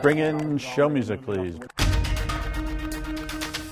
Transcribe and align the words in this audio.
Bring 0.00 0.18
in 0.18 0.58
show 0.58 0.88
music, 0.88 1.22
please. 1.22 1.56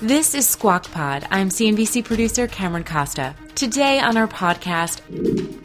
This 0.01 0.33
is 0.33 0.47
Squawk 0.47 0.89
Pod. 0.91 1.27
I'm 1.29 1.49
CNBC 1.49 2.03
producer 2.05 2.47
Cameron 2.47 2.83
Costa. 2.83 3.35
Today 3.55 3.99
on 3.99 4.17
our 4.17 4.27
podcast, 4.27 5.01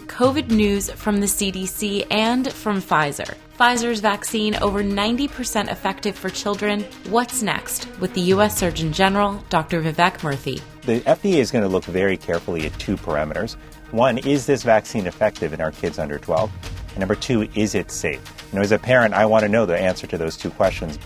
COVID 0.07 0.51
news 0.51 0.91
from 0.91 1.21
the 1.21 1.27
CDC 1.27 2.07
and 2.11 2.53
from 2.53 2.83
Pfizer. 2.83 3.35
Pfizer's 3.59 4.01
vaccine 4.01 4.55
over 4.57 4.83
90% 4.83 5.71
effective 5.71 6.17
for 6.17 6.29
children. 6.29 6.85
What's 7.09 7.43
next 7.43 7.89
with 8.01 8.13
the 8.13 8.21
U.S. 8.33 8.59
Surgeon 8.59 8.93
General, 8.93 9.43
Dr. 9.49 9.81
Vivek 9.81 10.19
Murthy? 10.19 10.61
The 10.83 11.01
FDA 11.01 11.37
is 11.37 11.51
going 11.51 11.65
to 11.65 11.69
look 11.69 11.85
very 11.85 12.19
carefully 12.19 12.67
at 12.67 12.79
two 12.79 12.97
parameters. 12.97 13.57
One, 13.93 14.19
is 14.19 14.45
this 14.45 14.63
vaccine 14.63 15.07
effective 15.07 15.55
in 15.55 15.61
our 15.61 15.73
kids 15.73 15.99
under 15.99 16.19
12? 16.19 16.51
And 16.97 17.01
number 17.01 17.15
two, 17.15 17.47
is 17.55 17.75
it 17.75 17.91
safe? 17.91 18.23
You 18.51 18.57
know, 18.57 18.63
as 18.63 18.73
a 18.73 18.79
parent, 18.79 19.13
I 19.13 19.27
want 19.27 19.43
to 19.43 19.51
know 19.51 19.67
the 19.67 19.79
answer 19.79 20.07
to 20.07 20.17
those 20.17 20.35
two 20.35 20.49
questions. 20.49 20.99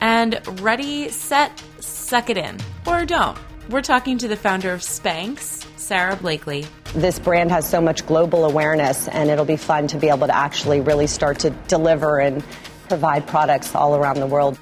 And 0.00 0.40
ready, 0.60 1.08
set, 1.08 1.62
suck 1.78 2.30
it 2.30 2.36
in. 2.36 2.58
Or 2.84 3.04
don't. 3.04 3.38
We're 3.70 3.80
talking 3.80 4.18
to 4.18 4.26
the 4.26 4.36
founder 4.36 4.72
of 4.72 4.80
Spanx, 4.80 5.64
Sara 5.78 6.16
Blakely. 6.16 6.66
This 6.96 7.20
brand 7.20 7.52
has 7.52 7.64
so 7.68 7.80
much 7.80 8.04
global 8.06 8.44
awareness, 8.44 9.06
and 9.06 9.30
it'll 9.30 9.44
be 9.44 9.56
fun 9.56 9.86
to 9.86 9.98
be 9.98 10.08
able 10.08 10.26
to 10.26 10.34
actually 10.34 10.80
really 10.80 11.06
start 11.06 11.38
to 11.40 11.50
deliver 11.68 12.18
and 12.18 12.44
provide 12.88 13.24
products 13.28 13.72
all 13.74 13.94
around 13.94 14.16
the 14.16 14.26
world. 14.26 14.58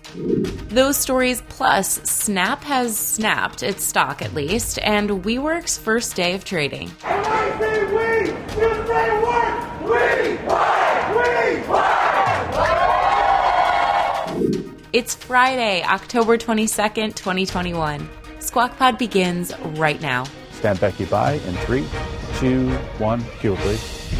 Those 0.69 0.99
stories 0.99 1.43
plus 1.49 1.95
Snap 2.05 2.63
has 2.65 2.97
snapped 2.97 3.63
its 3.63 3.85
stock 3.85 4.21
at 4.21 4.35
least, 4.35 4.79
and 4.83 5.09
WeWork's 5.25 5.79
first 5.79 6.15
day 6.15 6.35
of 6.35 6.45
trading. 6.45 6.91
And 7.05 7.27
I 7.27 7.59
say 7.59 7.85
we, 7.87 8.29
you 8.61 8.87
say 8.87 9.23
what? 9.23 9.73
We, 9.83 10.37
we, 10.47 11.17
we. 11.17 12.03
It's 14.93 15.15
Friday, 15.15 15.83
October 15.85 16.37
22nd, 16.37 17.15
2021. 17.15 18.11
Squawk 18.41 18.77
Pod 18.77 18.99
begins 18.99 19.59
right 19.59 19.99
now. 20.03 20.25
Stand 20.51 20.81
Becky 20.81 21.07
by 21.07 21.33
in 21.33 21.55
three, 21.65 21.87
two, 22.35 22.69
one. 22.99 23.25
Cue, 23.41 23.57
please. 23.57 24.15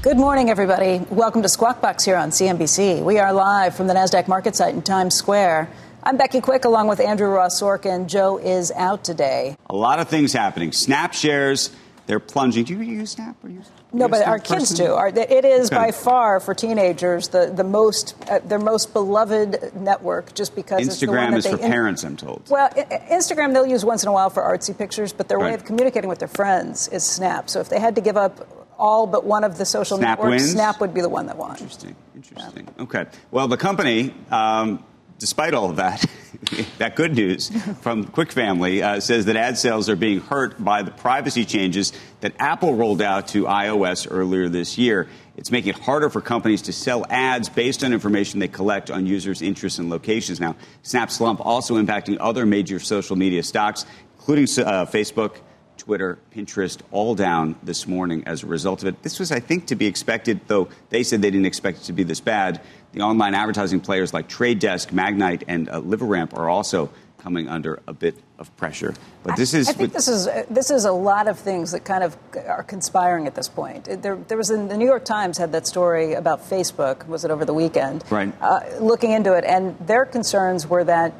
Good 0.00 0.16
morning, 0.16 0.48
everybody. 0.48 1.04
Welcome 1.10 1.42
to 1.42 1.48
Squawk 1.48 1.80
Box 1.80 2.04
here 2.04 2.14
on 2.14 2.30
CNBC. 2.30 3.02
We 3.02 3.18
are 3.18 3.32
live 3.32 3.74
from 3.74 3.88
the 3.88 3.94
NASDAQ 3.94 4.26
MarketSite 4.26 4.74
in 4.74 4.82
Times 4.82 5.16
Square. 5.16 5.68
I'm 6.04 6.16
Becky 6.16 6.40
Quick 6.40 6.64
along 6.66 6.86
with 6.86 7.00
Andrew 7.00 7.26
Ross 7.26 7.60
Sorkin. 7.60 8.06
Joe 8.06 8.38
is 8.38 8.70
out 8.76 9.02
today. 9.02 9.56
A 9.70 9.74
lot 9.74 9.98
of 9.98 10.06
things 10.06 10.32
happening. 10.32 10.70
Snap 10.70 11.14
shares, 11.14 11.74
they're 12.06 12.20
plunging. 12.20 12.62
Do 12.62 12.74
you 12.74 12.82
use 12.82 13.10
Snap 13.10 13.42
or 13.42 13.50
use 13.50 13.68
no, 13.94 14.08
but 14.08 14.26
our 14.26 14.38
kids 14.38 14.70
person? 14.70 14.86
do. 14.86 14.92
Our, 14.92 15.08
it 15.08 15.44
is 15.44 15.68
okay. 15.68 15.76
by 15.76 15.90
far 15.92 16.40
for 16.40 16.54
teenagers 16.54 17.28
the 17.28 17.52
the 17.54 17.64
most 17.64 18.14
uh, 18.28 18.40
their 18.40 18.58
most 18.58 18.92
beloved 18.92 19.74
network, 19.74 20.34
just 20.34 20.54
because 20.54 20.86
Instagram 20.86 21.36
is 21.36 21.46
for 21.46 21.52
in, 21.52 21.58
parents. 21.58 22.04
I'm 22.04 22.16
told. 22.16 22.42
Well, 22.48 22.68
Instagram 22.70 23.52
they'll 23.52 23.66
use 23.66 23.84
once 23.84 24.02
in 24.02 24.08
a 24.08 24.12
while 24.12 24.30
for 24.30 24.42
artsy 24.42 24.76
pictures, 24.76 25.12
but 25.12 25.28
their 25.28 25.38
right. 25.38 25.50
way 25.50 25.54
of 25.54 25.64
communicating 25.64 26.08
with 26.08 26.18
their 26.18 26.28
friends 26.28 26.88
is 26.88 27.04
Snap. 27.04 27.48
So 27.48 27.60
if 27.60 27.68
they 27.68 27.78
had 27.78 27.94
to 27.94 28.00
give 28.00 28.16
up 28.16 28.46
all 28.78 29.06
but 29.06 29.24
one 29.24 29.44
of 29.44 29.58
the 29.58 29.64
social 29.64 29.98
Snap 29.98 30.18
networks, 30.18 30.42
wins? 30.42 30.52
Snap 30.52 30.80
would 30.80 30.92
be 30.92 31.00
the 31.00 31.08
one 31.08 31.26
that 31.26 31.36
won. 31.36 31.52
Interesting. 31.52 31.94
Interesting. 32.16 32.68
Yeah. 32.76 32.82
Okay. 32.82 33.06
Well, 33.30 33.48
the 33.48 33.56
company. 33.56 34.12
Um, 34.30 34.84
despite 35.24 35.54
all 35.54 35.70
of 35.70 35.76
that, 35.76 36.04
that 36.78 36.96
good 36.96 37.14
news 37.14 37.48
from 37.80 38.04
Quick 38.04 38.30
family 38.30 38.82
uh, 38.82 39.00
says 39.00 39.24
that 39.24 39.36
ad 39.36 39.56
sales 39.56 39.88
are 39.88 39.96
being 39.96 40.20
hurt 40.20 40.62
by 40.62 40.82
the 40.82 40.90
privacy 40.90 41.46
changes 41.46 41.94
that 42.20 42.34
Apple 42.38 42.74
rolled 42.74 43.00
out 43.00 43.28
to 43.28 43.44
iOS 43.44 44.06
earlier 44.10 44.50
this 44.50 44.76
year. 44.76 45.08
It's 45.38 45.50
making 45.50 45.70
it 45.70 45.78
harder 45.78 46.10
for 46.10 46.20
companies 46.20 46.60
to 46.62 46.74
sell 46.74 47.06
ads 47.08 47.48
based 47.48 47.82
on 47.82 47.94
information 47.94 48.38
they 48.38 48.48
collect 48.48 48.90
on 48.90 49.06
users' 49.06 49.40
interests 49.40 49.78
and 49.78 49.88
locations. 49.88 50.40
Now, 50.40 50.56
Snap 50.82 51.10
slump 51.10 51.40
also 51.40 51.82
impacting 51.82 52.18
other 52.20 52.44
major 52.44 52.78
social 52.78 53.16
media 53.16 53.42
stocks, 53.42 53.86
including 54.18 54.44
uh, 54.62 54.84
Facebook. 54.84 55.36
Twitter, 55.76 56.18
Pinterest, 56.34 56.80
all 56.90 57.14
down 57.14 57.56
this 57.62 57.86
morning 57.86 58.24
as 58.26 58.42
a 58.42 58.46
result 58.46 58.82
of 58.82 58.88
it. 58.88 59.02
This 59.02 59.18
was, 59.18 59.32
I 59.32 59.40
think, 59.40 59.66
to 59.66 59.74
be 59.74 59.86
expected, 59.86 60.40
though 60.46 60.68
they 60.90 61.02
said 61.02 61.22
they 61.22 61.30
didn't 61.30 61.46
expect 61.46 61.78
it 61.78 61.84
to 61.84 61.92
be 61.92 62.02
this 62.02 62.20
bad. 62.20 62.60
The 62.92 63.00
online 63.00 63.34
advertising 63.34 63.80
players 63.80 64.14
like 64.14 64.28
Trade 64.28 64.60
Desk, 64.60 64.90
Magnite, 64.90 65.44
and 65.48 65.68
uh, 65.68 65.80
LiveRamp 65.80 66.36
are 66.36 66.48
also 66.48 66.90
coming 67.18 67.48
under 67.48 67.80
a 67.88 67.92
bit 67.94 68.14
of 68.38 68.54
pressure. 68.58 68.94
But 69.22 69.36
this 69.36 69.54
is. 69.54 69.68
I, 69.68 69.70
I 69.70 69.74
think 69.74 69.92
this 69.94 70.08
is 70.08 70.28
this 70.50 70.70
is 70.70 70.84
a 70.84 70.92
lot 70.92 71.26
of 71.26 71.38
things 71.38 71.72
that 71.72 71.84
kind 71.84 72.04
of 72.04 72.16
are 72.46 72.62
conspiring 72.62 73.26
at 73.26 73.34
this 73.34 73.48
point. 73.48 73.84
There, 74.02 74.16
there 74.16 74.36
was 74.36 74.50
in 74.50 74.68
the 74.68 74.76
New 74.76 74.84
York 74.84 75.06
Times 75.06 75.38
had 75.38 75.50
that 75.52 75.66
story 75.66 76.12
about 76.12 76.42
Facebook. 76.42 77.06
Was 77.08 77.24
it 77.24 77.30
over 77.30 77.44
the 77.44 77.54
weekend? 77.54 78.04
Right. 78.10 78.32
Uh, 78.40 78.60
looking 78.78 79.12
into 79.12 79.32
it, 79.32 79.44
and 79.44 79.76
their 79.86 80.04
concerns 80.04 80.66
were 80.66 80.84
that 80.84 81.14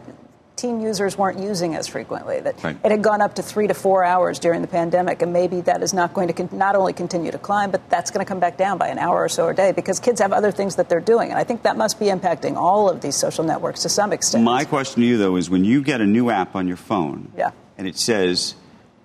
teen 0.57 0.81
users 0.81 1.19
weren't 1.19 1.39
using 1.39 1.75
as 1.75 1.89
frequently. 1.89 2.41
That 2.41 2.63
right. 2.63 2.77
it 2.85 2.91
had 2.91 3.03
gone 3.03 3.21
up 3.21 3.35
to 3.35 3.43
three 3.43 3.67
to 3.67 3.75
four 3.75 4.05
hours 4.05 4.39
during 4.39 4.63
the 4.63 4.69
pandemic, 4.69 5.23
and 5.23 5.33
maybe 5.33 5.61
that 5.63 5.83
is 5.83 5.93
not 5.93 6.15
going 6.15 6.29
to 6.29 6.35
con- 6.35 6.49
not 6.53 6.77
only 6.77 6.93
continue 6.93 7.31
to 7.33 7.39
climb, 7.39 7.71
but 7.71 7.89
that's 7.91 8.11
going 8.11 8.25
to 8.25 8.29
come 8.29 8.41
back 8.41 8.57
down 8.57 8.79
by 8.79 8.89
an 8.89 8.99
hour 8.99 9.23
or 9.23 9.29
so 9.29 9.49
a 9.49 9.55
day 9.55 9.73
because 9.73 10.01
kids 10.01 10.21
have 10.21 10.33
other 10.33 10.51
things 10.51 10.77
that 10.77 10.89
they're 10.89 11.01
doing, 11.01 11.31
and 11.31 11.39
I 11.39 11.45
think 11.45 11.63
that 11.63 11.77
must 11.77 11.99
be 11.99 12.07
impacting 12.07 12.57
all 12.57 12.89
of 12.89 13.01
these 13.01 13.17
social 13.17 13.45
networks 13.45 13.83
to 13.83 13.89
some 13.89 14.13
extent. 14.13 14.45
My 14.45 14.65
question 14.65 15.03
to 15.03 15.07
you 15.07 15.19
though 15.19 15.37
is 15.37 15.51
when 15.51 15.65
you 15.65 15.83
get 15.83 16.01
a 16.01 16.07
new 16.07 16.31
app 16.31 16.55
on 16.55 16.69
your 16.69 16.77
phone, 16.77 17.33
yeah. 17.37 17.51
and 17.77 17.89
it 17.89 17.97
says 17.97 18.55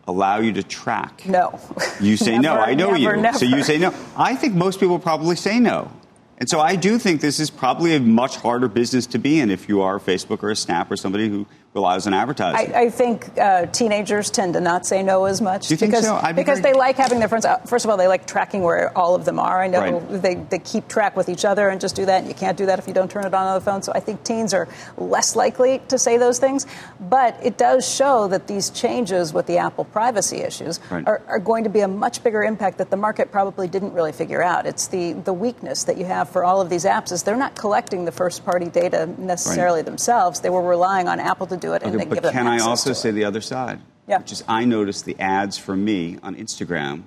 allow 0.08 0.40
you 0.40 0.54
to 0.54 0.64
track. 0.64 1.26
No. 1.28 1.60
You 2.02 2.18
say 2.18 2.38
never, 2.40 2.58
no. 2.58 2.62
I 2.62 2.74
know 2.74 2.88
never, 2.88 2.98
you. 2.98 3.22
Never. 3.22 3.38
So 3.38 3.46
you 3.46 3.64
say 3.64 3.78
no. 3.78 3.94
I 4.18 4.36
think 4.36 4.56
most 4.56 4.80
people 4.80 5.00
probably 5.00 5.36
say 5.36 5.60
no. 5.60 5.92
And 6.40 6.50
so 6.50 6.62
I 6.62 6.78
do 6.78 6.98
think 6.98 7.20
this 7.20 7.40
is 7.40 7.50
probably 7.50 7.96
a 7.96 8.00
much 8.00 8.38
harder 8.38 8.70
business 8.70 9.06
to 9.08 9.20
be 9.20 9.40
in 9.40 9.50
if 9.52 9.68
you 9.68 9.82
are 9.82 10.00
Facebook 10.00 10.42
or 10.42 10.50
a 10.50 10.56
Snap 10.56 10.90
or 10.90 10.96
somebody 10.96 11.28
who 11.28 11.46
relies 11.74 12.08
on 12.08 12.14
advertising. 12.14 12.74
I, 12.74 12.82
I 12.82 12.90
think 12.90 13.38
uh, 13.38 13.68
teenagers 13.68 14.32
tend 14.32 14.54
to 14.54 14.60
not 14.60 14.86
say 14.86 15.04
no 15.04 15.26
as 15.26 15.40
much. 15.40 15.68
Do 15.68 15.74
you 15.74 15.78
think 15.78 15.92
because, 15.92 16.06
so? 16.06 16.20
Be 16.28 16.34
because 16.34 16.60
very... 16.60 16.74
they 16.74 16.80
like 16.80 16.96
having 16.96 17.20
their 17.20 17.28
friends. 17.28 17.46
Uh, 17.46 17.58
first 17.60 17.86
of 17.86 17.92
all, 17.92 17.98
they 17.98 18.08
like 18.08 18.26
tracking 18.26 18.64
where 18.64 18.98
all 18.98 19.14
of 19.14 19.26
them 19.26 19.40
are. 19.40 19.62
I 19.62 19.68
know 19.68 20.00
right. 20.00 20.22
they, 20.22 20.36
they 20.36 20.60
keep 20.60 20.88
track 20.88 21.16
with 21.16 21.30
each 21.30 21.46
other 21.46 21.70
and 21.70 21.80
just 21.80 21.96
do 21.96 22.06
that. 22.06 22.20
And 22.20 22.28
you 22.28 22.34
can't 22.34 22.58
do 22.58 22.66
that 22.66 22.80
if 22.80 22.88
you 22.88 22.94
don't 22.94 23.10
turn 23.10 23.26
it 23.26 23.34
on 23.34 23.48
on 23.48 23.54
the 23.54 23.62
phone. 23.62 23.84
So 23.84 23.92
I 23.94 24.00
think 24.00 24.24
teens 24.24 24.54
are 24.54 24.68
less 24.98 25.36
likely 25.36 25.80
to 25.90 26.00
say 26.00 26.18
those 26.18 26.40
things. 26.40 26.66
But 27.00 27.38
it 27.44 27.58
does 27.58 27.88
show 27.88 28.28
that 28.30 28.48
these 28.48 28.72
changes 28.72 29.32
with 29.32 29.46
the 29.46 29.58
Apple 29.58 29.86
privacy 29.86 30.38
issues 30.38 30.80
right. 30.90 31.08
are, 31.08 31.22
are 31.28 31.40
going 31.40 31.64
to 31.66 31.70
be 31.70 31.82
a 31.82 31.88
much 31.88 32.24
bigger 32.24 32.44
impact 32.44 32.80
that 32.80 32.90
the 32.90 32.98
market 32.98 33.32
probably 33.32 33.68
didn't 33.68 33.94
really 33.94 34.12
figure 34.12 34.42
out. 34.42 34.66
It's 34.66 34.88
the, 34.88 35.14
the 35.14 35.34
weakness 35.34 35.84
that 35.84 35.98
you 35.98 36.06
have 36.06 36.30
for 36.30 36.44
all 36.44 36.62
of 36.62 36.70
these 36.70 36.86
apps 36.86 37.12
is 37.12 37.24
they're 37.24 37.36
not 37.36 37.56
collecting 37.56 38.06
the 38.06 38.12
first 38.12 38.44
party 38.44 38.70
data 38.70 39.08
necessarily 39.20 39.80
right. 39.80 39.86
themselves. 39.86 40.40
They 40.40 40.50
were 40.50 40.64
relying 40.64 41.08
on 41.08 41.20
Apple 41.20 41.46
to 41.48 41.58
do 41.58 41.69
it 41.74 41.84
okay, 41.84 41.92
then 41.92 42.10
give 42.10 42.24
them 42.24 42.34
can 42.34 42.48
I 42.48 42.60
also 42.60 42.94
say 42.94 43.12
the 43.12 43.26
other 43.26 43.42
side? 43.42 43.80
Yeah. 44.08 44.20
Which 44.20 44.32
is 44.32 44.44
I 44.48 44.66
notice 44.66 45.02
the 45.02 45.20
ads 45.20 45.58
for 45.58 45.76
me 45.76 46.18
on 46.24 46.36
Instagram 46.36 47.04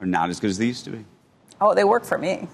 are 0.00 0.06
not 0.06 0.30
as 0.30 0.40
good 0.40 0.50
as 0.50 0.58
they 0.58 0.66
used 0.66 0.84
to 0.84 0.90
be. 0.90 1.04
Oh, 1.60 1.74
they 1.74 1.84
work 1.84 2.04
for 2.04 2.18
me. 2.18 2.48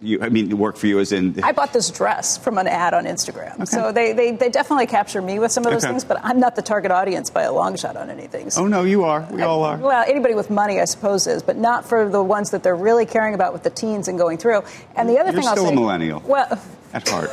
You, 0.00 0.20
I 0.22 0.28
mean, 0.28 0.56
work 0.58 0.76
for 0.76 0.86
you 0.86 1.00
as 1.00 1.10
in. 1.10 1.42
I 1.42 1.50
bought 1.50 1.72
this 1.72 1.90
dress 1.90 2.38
from 2.38 2.56
an 2.56 2.68
ad 2.68 2.94
on 2.94 3.04
Instagram. 3.04 3.54
Okay. 3.54 3.64
So 3.64 3.90
they, 3.90 4.12
they, 4.12 4.30
they 4.30 4.48
definitely 4.48 4.86
capture 4.86 5.20
me 5.20 5.40
with 5.40 5.50
some 5.50 5.66
of 5.66 5.72
those 5.72 5.82
okay. 5.82 5.92
things, 5.92 6.04
but 6.04 6.20
I'm 6.22 6.38
not 6.38 6.54
the 6.54 6.62
target 6.62 6.92
audience 6.92 7.30
by 7.30 7.42
a 7.42 7.52
long 7.52 7.76
shot 7.76 7.96
on 7.96 8.08
anything. 8.08 8.50
So, 8.50 8.62
oh, 8.62 8.68
no, 8.68 8.84
you 8.84 9.02
are. 9.02 9.26
We 9.30 9.42
I, 9.42 9.46
all 9.46 9.64
are. 9.64 9.76
Well, 9.76 10.04
anybody 10.06 10.36
with 10.36 10.50
money, 10.50 10.80
I 10.80 10.84
suppose, 10.84 11.26
is, 11.26 11.42
but 11.42 11.56
not 11.56 11.84
for 11.84 12.08
the 12.08 12.22
ones 12.22 12.50
that 12.50 12.62
they're 12.62 12.76
really 12.76 13.06
caring 13.06 13.34
about 13.34 13.52
with 13.52 13.64
the 13.64 13.70
teens 13.70 14.06
and 14.06 14.16
going 14.16 14.38
through. 14.38 14.62
And 14.94 15.08
the 15.08 15.18
other 15.18 15.32
You're 15.32 15.40
thing 15.40 15.48
I'll 15.48 15.56
still 15.56 15.66
say. 15.66 15.72
a 15.72 15.74
millennial. 15.74 16.22
Well, 16.24 16.60
at 16.92 17.08
heart. 17.08 17.30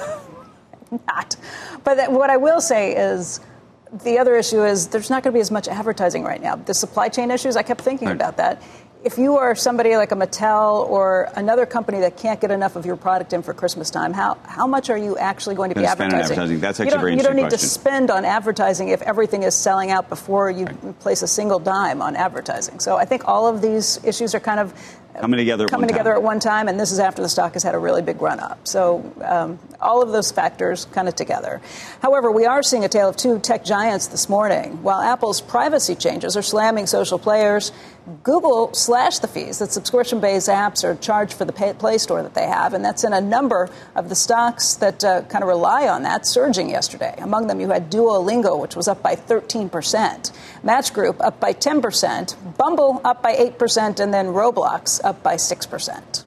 not. 1.07 1.35
But 1.83 1.95
that, 1.97 2.11
what 2.11 2.31
I 2.31 2.37
will 2.37 2.61
say 2.61 2.95
is 2.95 3.41
the 3.91 4.19
other 4.19 4.35
issue 4.35 4.63
is 4.63 4.87
there's 4.87 5.09
not 5.09 5.23
going 5.23 5.33
to 5.33 5.37
be 5.37 5.41
as 5.41 5.51
much 5.51 5.67
advertising 5.67 6.23
right 6.23 6.41
now. 6.41 6.55
The 6.55 6.73
supply 6.73 7.09
chain 7.09 7.31
issues, 7.31 7.55
I 7.55 7.63
kept 7.63 7.81
thinking 7.81 8.07
right. 8.07 8.15
about 8.15 8.37
that. 8.37 8.61
If 9.03 9.19
you 9.19 9.37
are 9.37 9.53
somebody 9.53 9.95
like 9.97 10.11
a 10.11 10.15
Mattel 10.15 10.89
or 10.89 11.29
another 11.35 11.67
company 11.67 11.99
that 11.99 12.17
can't 12.17 12.41
get 12.41 12.49
enough 12.49 12.75
of 12.75 12.87
your 12.87 12.95
product 12.95 13.33
in 13.33 13.43
for 13.43 13.53
Christmas 13.53 13.91
time, 13.91 14.13
how, 14.13 14.35
how 14.45 14.65
much 14.65 14.89
are 14.89 14.97
you 14.97 15.15
actually 15.15 15.55
going 15.55 15.69
to 15.69 15.79
be 15.79 15.85
advertising? 15.85 16.23
advertising? 16.23 16.59
That's 16.59 16.79
actually 16.79 16.95
you 16.95 16.99
very 16.99 17.15
You 17.15 17.21
don't 17.21 17.35
need 17.35 17.43
question. 17.43 17.59
to 17.59 17.65
spend 17.67 18.09
on 18.09 18.25
advertising 18.25 18.89
if 18.89 19.03
everything 19.03 19.43
is 19.43 19.53
selling 19.53 19.91
out 19.91 20.09
before 20.09 20.49
you 20.49 20.65
right. 20.65 20.99
place 20.99 21.21
a 21.21 21.27
single 21.27 21.59
dime 21.59 22.01
on 22.01 22.15
advertising. 22.15 22.79
So 22.79 22.97
I 22.97 23.05
think 23.05 23.27
all 23.27 23.45
of 23.45 23.61
these 23.61 24.03
issues 24.03 24.33
are 24.33 24.39
kind 24.39 24.59
of 24.59 24.73
coming 25.19 25.37
together. 25.37 25.67
coming 25.67 25.87
together 25.87 26.11
time. 26.11 26.17
at 26.17 26.23
one 26.23 26.39
time, 26.39 26.67
and 26.67 26.79
this 26.79 26.91
is 26.91 26.99
after 26.99 27.21
the 27.21 27.29
stock 27.29 27.53
has 27.53 27.63
had 27.63 27.75
a 27.75 27.79
really 27.79 28.01
big 28.01 28.21
run 28.21 28.39
up. 28.39 28.67
So 28.67 29.13
um, 29.23 29.59
all 29.79 30.01
of 30.01 30.09
those 30.11 30.31
factors 30.31 30.85
kind 30.85 31.07
of 31.07 31.15
together. 31.15 31.61
However, 32.01 32.31
we 32.31 32.45
are 32.45 32.63
seeing 32.63 32.83
a 32.83 32.89
tale 32.89 33.09
of 33.09 33.17
two 33.17 33.39
tech 33.39 33.63
giants 33.63 34.07
this 34.07 34.29
morning. 34.29 34.81
While 34.83 35.01
Apple's 35.01 35.41
privacy 35.41 35.95
changes 35.95 36.35
are 36.37 36.41
slamming 36.41 36.87
social 36.87 37.19
players, 37.19 37.71
Google 38.23 38.71
slashed 38.73 39.23
the 39.23 39.27
fees 39.27 39.57
that 39.59 39.71
subscription 39.71 40.19
based 40.19 40.47
apps 40.47 40.83
are 40.83 40.95
charged 40.95 41.33
for 41.33 41.45
the 41.45 41.53
Play 41.53 41.97
Store 41.97 42.21
that 42.21 42.35
they 42.35 42.45
have, 42.45 42.73
and 42.73 42.85
that's 42.85 43.03
in 43.03 43.13
a 43.13 43.21
number 43.21 43.67
of 43.95 44.09
the 44.09 44.15
stocks 44.15 44.75
that 44.75 45.03
uh, 45.03 45.23
kind 45.23 45.43
of 45.43 45.47
rely 45.47 45.87
on 45.87 46.03
that 46.03 46.27
surging 46.27 46.69
yesterday. 46.69 47.15
Among 47.17 47.47
them, 47.47 47.59
you 47.59 47.69
had 47.69 47.89
Duolingo, 47.89 48.59
which 48.59 48.75
was 48.75 48.87
up 48.87 49.01
by 49.01 49.15
13%, 49.15 50.31
Match 50.63 50.93
Group 50.93 51.19
up 51.19 51.39
by 51.39 51.53
10%, 51.53 52.57
Bumble 52.57 53.01
up 53.03 53.23
by 53.23 53.35
8%, 53.35 53.99
and 53.99 54.13
then 54.13 54.27
Roblox 54.27 55.03
up 55.05 55.23
by 55.23 55.35
6%. 55.35 56.25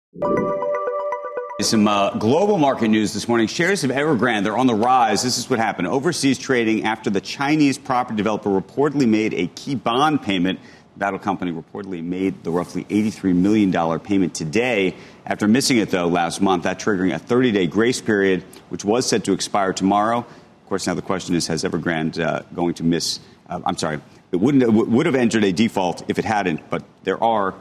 Some 1.61 1.89
uh, 1.89 2.17
global 2.19 2.57
market 2.57 2.87
news 2.87 3.13
this 3.13 3.27
morning. 3.27 3.49
Shares 3.49 3.83
of 3.83 3.91
Evergrande, 3.91 4.45
they're 4.45 4.57
on 4.57 4.69
the 4.69 4.77
rise. 4.77 5.25
This 5.25 5.39
is 5.39 5.51
what 5.51 5.59
happened. 5.59 5.89
Overseas 5.89 6.39
trading 6.39 6.85
after 6.85 7.11
the 7.11 7.21
Chinese 7.21 7.77
property 7.77 8.17
developer 8.17 8.49
reportedly 8.49 9.09
made 9.09 9.35
a 9.35 9.49
key 9.49 9.75
bond 9.75 10.23
payment. 10.23 10.61
The 10.95 11.01
battle 11.01 11.19
company 11.19 11.51
reportedly 11.51 12.03
made 12.03 12.45
the 12.45 12.53
roughly 12.53 12.85
$83 12.85 13.35
million 13.35 13.99
payment 13.99 14.37
today 14.37 14.95
after 15.27 15.49
missing 15.49 15.79
it, 15.79 15.91
though, 15.91 16.07
last 16.07 16.41
month. 16.41 16.63
That 16.63 16.79
triggering 16.79 17.13
a 17.13 17.19
30 17.19 17.51
day 17.51 17.67
grace 17.67 18.01
period, 18.01 18.45
which 18.69 18.85
was 18.85 19.09
set 19.09 19.25
to 19.25 19.33
expire 19.33 19.73
tomorrow. 19.73 20.19
Of 20.19 20.69
course, 20.69 20.87
now 20.87 20.95
the 20.95 21.03
question 21.03 21.35
is 21.35 21.49
has 21.49 21.65
Evergrande 21.65 22.21
uh, 22.21 22.43
going 22.55 22.75
to 22.75 22.85
miss? 22.85 23.19
Uh, 23.51 23.61
I'm 23.67 23.77
sorry, 23.77 24.01
it 24.31 24.37
wouldn't, 24.37 24.63
it 24.63 24.71
would 24.71 25.07
have 25.07 25.17
entered 25.17 25.43
a 25.43 25.51
default 25.51 26.09
if 26.09 26.21
it 26.21 26.25
hadn't, 26.25 26.71
but 26.71 26.85
there 27.03 27.21
are 27.21 27.55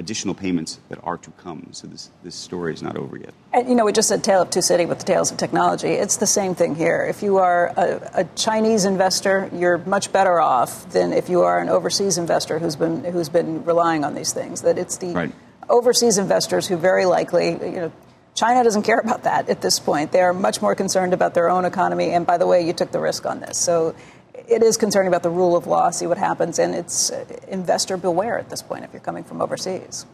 additional 0.00 0.34
payments 0.34 0.80
that 0.88 0.98
are 1.04 1.18
to 1.18 1.30
come. 1.32 1.68
So 1.72 1.86
this, 1.86 2.10
this 2.24 2.34
story 2.34 2.72
is 2.72 2.82
not 2.82 2.96
over 2.96 3.18
yet. 3.18 3.34
And, 3.52 3.68
you 3.68 3.74
know, 3.74 3.84
we 3.84 3.92
just 3.92 4.08
said 4.08 4.24
tale 4.24 4.40
of 4.40 4.48
two 4.48 4.62
cities 4.62 4.88
with 4.88 4.98
the 4.98 5.04
tales 5.04 5.30
of 5.30 5.36
technology. 5.36 5.88
It's 5.88 6.16
the 6.16 6.26
same 6.26 6.54
thing 6.54 6.74
here. 6.74 7.06
If 7.08 7.22
you 7.22 7.36
are 7.36 7.66
a, 7.76 8.10
a, 8.14 8.24
Chinese 8.34 8.86
investor, 8.86 9.50
you're 9.52 9.76
much 9.78 10.10
better 10.10 10.40
off 10.40 10.88
than 10.90 11.12
if 11.12 11.28
you 11.28 11.42
are 11.42 11.60
an 11.60 11.68
overseas 11.68 12.16
investor 12.16 12.58
who's 12.58 12.76
been 12.76 13.04
who's 13.04 13.28
been 13.28 13.62
relying 13.64 14.02
on 14.02 14.14
these 14.14 14.32
things. 14.32 14.62
That 14.62 14.78
it's 14.78 14.96
the 14.96 15.12
right. 15.12 15.32
overseas 15.68 16.16
investors 16.16 16.66
who 16.66 16.76
very 16.76 17.04
likely, 17.04 17.50
you 17.50 17.80
know. 17.80 17.92
China 18.32 18.62
doesn't 18.64 18.84
care 18.84 19.00
about 19.00 19.24
that 19.24 19.50
at 19.50 19.60
this 19.60 19.80
point. 19.80 20.12
They 20.12 20.20
are 20.20 20.32
much 20.32 20.62
more 20.62 20.74
concerned 20.74 21.12
about 21.12 21.34
their 21.34 21.50
own 21.50 21.64
economy. 21.66 22.12
And 22.12 22.24
by 22.24 22.38
the 22.38 22.46
way, 22.46 22.64
you 22.64 22.72
took 22.72 22.90
the 22.90 23.00
risk 23.00 23.26
on 23.26 23.40
this. 23.40 23.58
So 23.58 23.94
it 24.34 24.62
is 24.62 24.76
concerning 24.76 25.08
about 25.08 25.22
the 25.22 25.30
rule 25.30 25.56
of 25.56 25.66
law, 25.66 25.90
see 25.90 26.06
what 26.06 26.18
happens, 26.18 26.58
and 26.58 26.74
it's 26.74 27.10
uh, 27.10 27.24
investor 27.48 27.96
beware 27.96 28.38
at 28.38 28.50
this 28.50 28.62
point 28.62 28.84
if 28.84 28.92
you're 28.92 29.00
coming 29.00 29.24
from 29.24 29.40
overseas. 29.40 30.06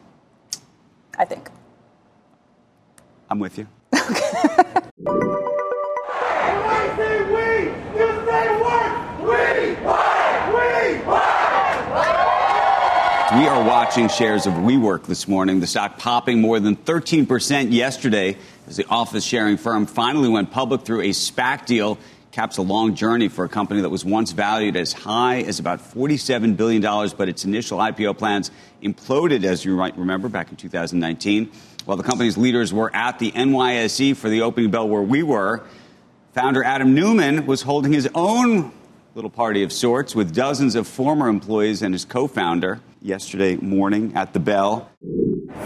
I 1.18 1.24
think. 1.24 1.50
I'm 3.30 3.38
with 3.38 3.58
you. 3.58 3.66
We 13.36 13.46
are 13.48 13.62
watching 13.62 14.08
shares 14.08 14.46
of 14.46 14.54
WeWork 14.54 15.04
this 15.04 15.28
morning. 15.28 15.60
The 15.60 15.66
stock 15.66 15.98
popping 15.98 16.40
more 16.40 16.58
than 16.58 16.74
13% 16.74 17.72
yesterday 17.72 18.38
as 18.66 18.76
the 18.76 18.86
office 18.86 19.24
sharing 19.24 19.56
firm 19.56 19.84
finally 19.84 20.28
went 20.28 20.52
public 20.52 20.82
through 20.82 21.02
a 21.02 21.10
SPAC 21.10 21.66
deal 21.66 21.98
caps 22.36 22.58
a 22.58 22.62
long 22.62 22.94
journey 22.94 23.28
for 23.28 23.46
a 23.46 23.48
company 23.48 23.80
that 23.80 23.88
was 23.88 24.04
once 24.04 24.32
valued 24.32 24.76
as 24.76 24.92
high 24.92 25.40
as 25.40 25.58
about 25.58 25.80
$47 25.80 26.54
billion, 26.54 26.82
but 27.16 27.30
its 27.30 27.46
initial 27.46 27.78
IPO 27.78 28.18
plans 28.18 28.50
imploded, 28.82 29.42
as 29.44 29.64
you 29.64 29.74
might 29.74 29.96
remember, 29.96 30.28
back 30.28 30.50
in 30.50 30.56
2019. 30.56 31.50
While 31.86 31.96
the 31.96 32.02
company's 32.02 32.36
leaders 32.36 32.74
were 32.74 32.94
at 32.94 33.18
the 33.18 33.32
NYSE 33.32 34.18
for 34.18 34.28
the 34.28 34.42
opening 34.42 34.70
bell 34.70 34.86
where 34.86 35.00
we 35.00 35.22
were, 35.22 35.64
founder 36.34 36.62
Adam 36.62 36.94
Neumann 36.94 37.46
was 37.46 37.62
holding 37.62 37.90
his 37.90 38.06
own 38.14 38.70
little 39.14 39.30
party 39.30 39.62
of 39.62 39.72
sorts 39.72 40.14
with 40.14 40.34
dozens 40.34 40.74
of 40.74 40.86
former 40.86 41.28
employees 41.28 41.80
and 41.80 41.94
his 41.94 42.04
co 42.04 42.26
founder 42.26 42.82
yesterday 43.00 43.56
morning 43.56 44.12
at 44.14 44.34
the 44.34 44.40
bell. 44.40 44.90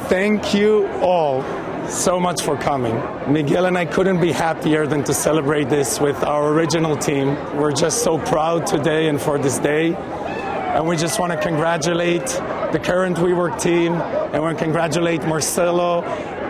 Thank 0.07 0.55
you 0.55 0.87
all 1.03 1.43
so 1.91 2.21
much 2.21 2.43
for 2.43 2.57
coming. 2.57 2.95
Miguel 3.33 3.67
and 3.67 3.77
I 3.77 3.85
couldn't 3.85 4.21
be 4.21 4.31
happier 4.31 4.87
than 4.87 5.03
to 5.05 5.13
celebrate 5.13 5.69
this 5.69 6.01
with 6.01 6.23
our 6.23 6.53
original 6.53 6.97
team. 6.97 7.35
We're 7.57 7.73
just 7.73 8.05
so 8.05 8.19
proud 8.19 8.67
today 8.67 9.09
and 9.09 9.21
for 9.21 9.39
this 9.39 9.59
day. 9.59 9.95
And 9.95 10.87
we 10.87 10.97
just 10.97 11.19
want 11.19 11.33
to 11.33 11.39
congratulate 11.41 12.27
the 12.73 12.81
current 12.83 13.17
WeWork 13.17 13.61
team 13.61 13.95
and 13.95 14.33
we 14.33 14.39
want 14.39 14.57
to 14.57 14.65
congratulate 14.65 15.25
Marcelo 15.25 16.03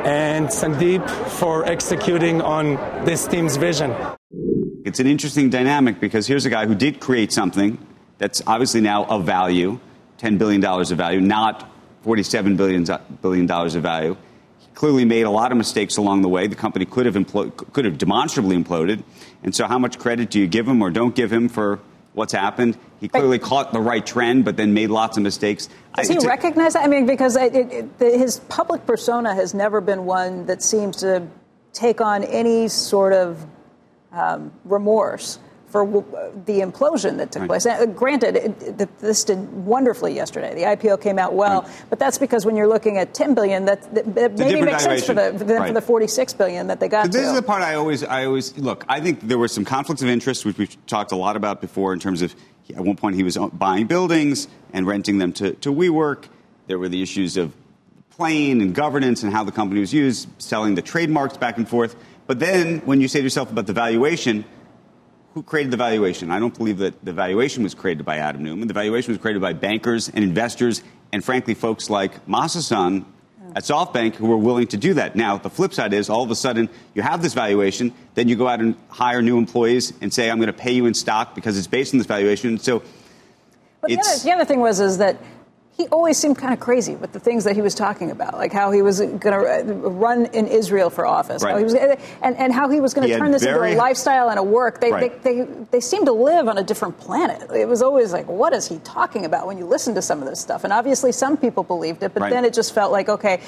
and 0.05 0.47
Sandeep 0.49 1.09
for 1.09 1.65
executing 1.65 2.43
on 2.43 2.77
this 3.07 3.27
team's 3.27 3.57
vision. 3.57 3.95
It's 4.85 5.01
an 5.01 5.07
interesting 5.07 5.49
dynamic 5.49 6.01
because 6.01 6.27
here's 6.27 6.45
a 6.45 6.51
guy 6.51 6.67
who 6.67 6.75
did 6.75 7.01
create 7.01 7.33
something 7.33 7.79
that's 8.19 8.43
obviously 8.47 8.83
now 8.83 9.07
of 9.07 9.25
value, 9.25 9.81
$10 10.19 10.37
billion 10.37 10.63
of 10.63 10.89
value, 10.91 11.21
not 11.21 11.71
$47 12.05 12.91
uh, 12.91 12.99
billion 13.23 13.51
of 13.51 13.83
value 13.83 14.17
clearly 14.81 15.05
made 15.05 15.27
a 15.27 15.31
lot 15.31 15.53
of 15.53 15.59
mistakes 15.59 15.99
along 15.99 16.23
the 16.23 16.29
way. 16.29 16.47
The 16.47 16.57
company 16.57 16.87
could 16.87 17.05
have 17.05 17.15
impl- 17.15 17.55
could 17.75 17.85
have 17.85 17.99
demonstrably 17.99 18.57
imploded. 18.57 19.03
And 19.43 19.55
so, 19.55 19.67
how 19.67 19.79
much 19.79 19.99
credit 19.99 20.31
do 20.31 20.41
you 20.41 20.47
give 20.47 20.67
him 20.67 20.81
or 20.81 20.89
don't 20.89 21.15
give 21.15 21.31
him 21.31 21.51
for 21.51 21.81
what's 22.15 22.33
happened? 22.33 22.79
He 22.99 23.09
clearly 23.09 23.37
but, 23.37 23.47
caught 23.47 23.73
the 23.75 23.81
right 23.81 24.05
trend, 24.05 24.47
but 24.47 24.57
then 24.57 24.73
made 24.73 24.89
lots 24.89 25.19
of 25.19 25.23
mistakes. 25.23 25.69
Does 25.97 26.09
he 26.09 26.17
recognize 26.27 26.73
that? 26.73 26.83
I 26.83 26.87
mean, 26.87 27.05
because 27.05 27.37
it, 27.37 27.55
it, 27.55 27.99
the, 27.99 28.07
his 28.07 28.41
public 28.49 28.87
persona 28.87 29.35
has 29.35 29.53
never 29.53 29.83
been 29.83 30.07
one 30.07 30.47
that 30.47 30.63
seems 30.63 30.97
to 30.99 31.29
take 31.75 32.01
on 32.01 32.25
any 32.25 32.69
sort 32.69 33.13
of 33.13 33.47
um, 34.13 34.51
remorse 34.65 35.39
for 35.71 35.87
the 36.47 36.61
implosion 36.61 37.17
that 37.19 37.31
took 37.33 37.43
right. 37.43 37.49
place. 37.49 37.67
Uh, 37.67 37.87
granted, 37.87 38.37
it, 38.37 38.99
this 38.99 39.25
did 39.25 39.39
wonderfully 39.65 40.15
yesterday. 40.15 40.55
The 40.55 40.63
IPO 40.63 41.01
came 41.01 41.19
out 41.19 41.35
well, 41.35 41.63
right. 41.63 41.85
but 41.89 41.99
that's 41.99 42.19
because 42.19 42.45
when 42.45 42.57
you're 42.57 42.69
looking 42.69 42.99
at 42.99 43.15
10 43.15 43.35
billion, 43.35 43.65
that, 43.67 43.95
that, 43.95 44.15
that 44.15 44.39
maybe 44.39 44.61
makes 44.63 44.83
sense 44.83 45.05
for 45.05 45.15
the 45.15 45.33
right. 45.33 45.69
for 45.69 45.73
the 45.73 45.81
46 45.81 46.35
billion 46.35 46.67
that 46.67 46.81
they 46.81 46.89
got. 46.89 47.13
this 47.13 47.23
to. 47.23 47.29
is 47.29 47.35
the 47.35 47.43
part 47.43 47.63
I 47.63 47.75
always, 47.75 48.03
I 48.03 48.25
always 48.25 48.57
look. 48.59 48.85
I 48.89 49.01
think 49.01 49.21
there 49.21 49.39
were 49.39 49.49
some 49.49 49.65
conflicts 49.65 50.03
of 50.03 50.09
interest, 50.09 50.45
which 50.45 50.59
we've 50.59 50.87
talked 50.87 51.13
a 51.13 51.17
lot 51.17 51.37
about 51.37 51.61
before, 51.61 51.93
in 51.93 52.01
terms 52.01 52.21
of 52.21 52.35
at 52.77 52.85
one 52.85 52.97
point 52.97 53.17
he 53.17 53.23
was 53.23 53.39
buying 53.53 53.87
buildings 53.87 54.49
and 54.73 54.87
renting 54.87 55.19
them 55.19 55.33
to, 55.35 55.55
to 55.55 55.73
WeWork. 55.73 56.25
There 56.67 56.79
were 56.79 56.89
the 56.89 57.03
issues 57.03 57.37
of 57.37 57.53
plane 58.11 58.61
and 58.61 58.75
governance 58.75 59.23
and 59.23 59.33
how 59.33 59.45
the 59.45 59.53
company 59.53 59.81
was 59.81 59.95
used, 59.95 60.29
selling 60.39 60.75
the 60.75 60.83
trademarks 60.83 61.37
back 61.37 61.57
and 61.57 61.69
forth. 61.69 61.97
But 62.27 62.39
then 62.39 62.79
when 62.81 63.01
you 63.01 63.09
say 63.09 63.21
to 63.21 63.25
yourself 63.25 63.51
about 63.51 63.67
the 63.67 63.73
valuation 63.73 64.45
who 65.35 65.43
created 65.43 65.71
the 65.71 65.77
valuation? 65.77 66.31
I 66.31 66.39
don't 66.39 66.57
believe 66.57 66.79
that 66.79 67.05
the 67.05 67.13
valuation 67.13 67.63
was 67.63 67.75
created 67.75 68.05
by 68.05 68.19
Adam 68.19 68.43
Neumann. 68.43 68.69
The 68.69 68.75
valuation 68.75 69.13
was 69.13 69.21
created 69.21 69.41
by 69.41 69.53
bankers 69.53 70.09
and 70.09 70.25
investors, 70.25 70.83
and 71.13 71.25
frankly, 71.25 71.55
folks 71.55 71.89
like 71.89 72.27
Masa 72.27 72.63
at 73.57 73.65
SoftBank 73.65 74.15
who 74.15 74.27
were 74.27 74.37
willing 74.37 74.67
to 74.69 74.77
do 74.77 74.95
that. 74.95 75.17
Now, 75.17 75.37
the 75.37 75.51
flip 75.51 75.75
side 75.75 75.93
is 75.93 76.09
all 76.09 76.23
of 76.23 76.31
a 76.31 76.37
sudden 76.37 76.69
you 76.95 77.03
have 77.03 77.23
this 77.23 77.35
valuation, 77.35 77.93
then 78.15 78.29
you 78.29 78.37
go 78.37 78.47
out 78.47 78.61
and 78.61 78.77
hire 78.89 79.23
new 79.23 79.39
employees 79.39 79.93
and 80.01 80.13
say, 80.13 80.31
I'm 80.31 80.39
going 80.39 80.47
to 80.47 80.53
pay 80.53 80.73
you 80.73 80.87
in 80.87 80.95
stock 80.95 81.35
because 81.35 81.59
it's 81.59 81.67
based 81.67 81.93
on 81.95 81.99
this 81.99 82.07
valuation. 82.07 82.59
So, 82.59 82.83
but 83.81 83.89
the 83.89 83.99
other, 83.99 84.19
the 84.23 84.33
other 84.33 84.45
thing 84.45 84.61
was 84.61 84.79
is 84.81 84.99
that 84.99 85.21
he 85.81 85.89
always 85.89 86.19
seemed 86.19 86.37
kind 86.37 86.53
of 86.53 86.61
crazy 86.61 86.95
with 86.95 87.13
the 87.13 87.21
things 87.21 87.45
that 87.45 87.57
he 87.57 87.63
was 87.63 87.75
talking 87.75 88.11
about, 88.11 88.35
like 88.35 88.53
how 88.53 88.71
he 88.71 88.83
was 88.83 89.01
going 89.01 89.21
to 89.21 89.75
run 89.75 90.27
in 90.27 90.47
Israel 90.47 90.91
for 90.91 91.07
office, 91.07 91.43
right. 91.43 91.63
was, 91.63 91.75
and, 91.75 92.37
and 92.37 92.53
how 92.53 92.69
he 92.69 92.81
was 92.81 92.93
going 92.93 93.09
to 93.09 93.17
turn 93.17 93.31
this 93.31 93.43
very, 93.43 93.71
into 93.71 93.79
a 93.79 93.83
lifestyle 93.83 94.29
and 94.29 94.39
a 94.39 94.43
work. 94.43 94.81
They, 94.81 94.93
right. 94.93 95.25
they, 95.25 95.45
they, 95.45 95.65
they 95.71 95.81
seem 95.81 96.05
to 96.05 96.13
live 96.13 96.49
on 96.49 96.59
a 96.59 96.63
different 96.63 96.99
planet. 96.99 97.51
It 97.51 97.67
was 97.67 97.81
always 97.81 98.13
like, 98.13 98.29
what 98.29 98.53
is 98.53 98.69
he 98.69 98.79
talking 98.81 99.25
about 99.25 99.47
when 99.47 99.57
you 99.57 99.65
listen 99.65 99.95
to 99.95 100.03
some 100.03 100.21
of 100.21 100.29
this 100.29 100.39
stuff? 100.39 100.65
And 100.65 100.73
obviously, 100.73 101.13
some 101.13 101.39
people 101.39 101.65
believed 101.65 102.03
it, 102.03 102.13
but 102.13 102.25
right. 102.25 102.31
then 102.31 102.45
it 102.45 102.53
just 102.53 102.75
felt 102.75 102.93
like, 102.93 103.09
okay, 103.09 103.41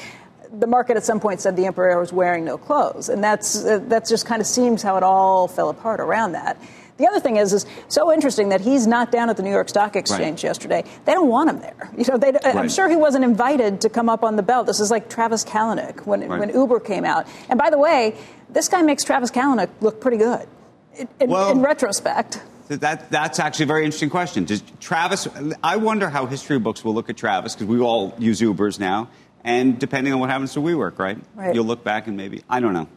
the 0.58 0.66
market 0.66 0.96
at 0.96 1.04
some 1.04 1.20
point 1.20 1.40
said 1.40 1.54
the 1.56 1.66
emperor 1.66 1.98
was 1.98 2.12
wearing 2.12 2.44
no 2.44 2.56
clothes, 2.56 3.08
and 3.08 3.22
that's 3.22 3.64
uh, 3.64 3.80
that's 3.88 4.08
just 4.08 4.26
kind 4.26 4.40
of 4.40 4.46
seems 4.46 4.82
how 4.82 4.96
it 4.96 5.02
all 5.02 5.48
fell 5.48 5.70
apart 5.70 6.00
around 6.00 6.32
that. 6.32 6.58
The 6.98 7.06
other 7.06 7.20
thing 7.20 7.36
is, 7.36 7.52
is 7.52 7.66
so 7.88 8.12
interesting 8.12 8.50
that 8.50 8.60
he's 8.60 8.86
not 8.86 9.10
down 9.10 9.30
at 9.30 9.36
the 9.36 9.42
New 9.42 9.50
York 9.50 9.68
Stock 9.68 9.96
Exchange 9.96 10.38
right. 10.38 10.42
yesterday. 10.44 10.84
They 11.04 11.12
don't 11.12 11.28
want 11.28 11.50
him 11.50 11.60
there. 11.60 11.90
You 12.02 12.04
know, 12.08 12.16
they, 12.16 12.32
right. 12.32 12.56
I'm 12.56 12.68
sure 12.68 12.88
he 12.88 12.96
wasn't 12.96 13.24
invited 13.24 13.82
to 13.82 13.88
come 13.88 14.08
up 14.08 14.24
on 14.24 14.34
the 14.34 14.42
belt. 14.42 14.66
This 14.66 14.80
is 14.80 14.90
like 14.90 15.08
Travis 15.08 15.44
Kalanick 15.44 16.04
when 16.04 16.26
right. 16.26 16.40
when 16.40 16.48
Uber 16.48 16.80
came 16.80 17.04
out. 17.04 17.28
And 17.48 17.58
by 17.58 17.70
the 17.70 17.78
way, 17.78 18.16
this 18.50 18.68
guy 18.68 18.82
makes 18.82 19.04
Travis 19.04 19.30
Kalanick 19.30 19.68
look 19.80 20.00
pretty 20.00 20.16
good. 20.16 20.48
In, 21.20 21.30
well, 21.30 21.52
in 21.52 21.62
retrospect. 21.62 22.42
That, 22.68 23.10
that's 23.10 23.38
actually 23.38 23.64
a 23.64 23.66
very 23.66 23.84
interesting 23.84 24.10
question. 24.10 24.44
Does 24.44 24.64
Travis, 24.80 25.28
I 25.62 25.76
wonder 25.76 26.08
how 26.08 26.26
history 26.26 26.58
books 26.58 26.84
will 26.84 26.94
look 26.94 27.08
at 27.08 27.16
Travis 27.16 27.54
because 27.54 27.68
we 27.68 27.78
all 27.78 28.14
use 28.18 28.40
Ubers 28.40 28.80
now. 28.80 29.08
And 29.44 29.78
depending 29.78 30.12
on 30.12 30.18
what 30.18 30.30
happens 30.30 30.54
to 30.54 30.60
WeWork, 30.60 30.98
right? 30.98 31.18
right? 31.34 31.54
You'll 31.54 31.66
look 31.66 31.84
back 31.84 32.08
and 32.08 32.16
maybe, 32.16 32.42
I 32.48 32.58
don't 32.58 32.72
know 32.72 32.88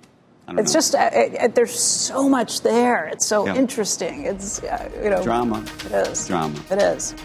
it's 0.50 0.74
know. 0.74 0.78
just 0.78 0.96
uh, 0.96 1.10
it, 1.14 1.34
it, 1.34 1.56
there's 1.56 1.78
so 1.78 2.30
much 2.30 2.62
there. 2.62 3.06
It's 3.08 3.26
so 3.26 3.46
yeah. 3.46 3.56
interesting. 3.56 4.26
It's 4.26 4.64
uh, 4.64 4.90
you 5.04 5.10
know 5.10 5.24
drama. 5.24 5.64
It 5.86 6.08
is 6.08 6.28
drama. 6.28 6.60
It 6.70 6.82
is. 6.82 7.16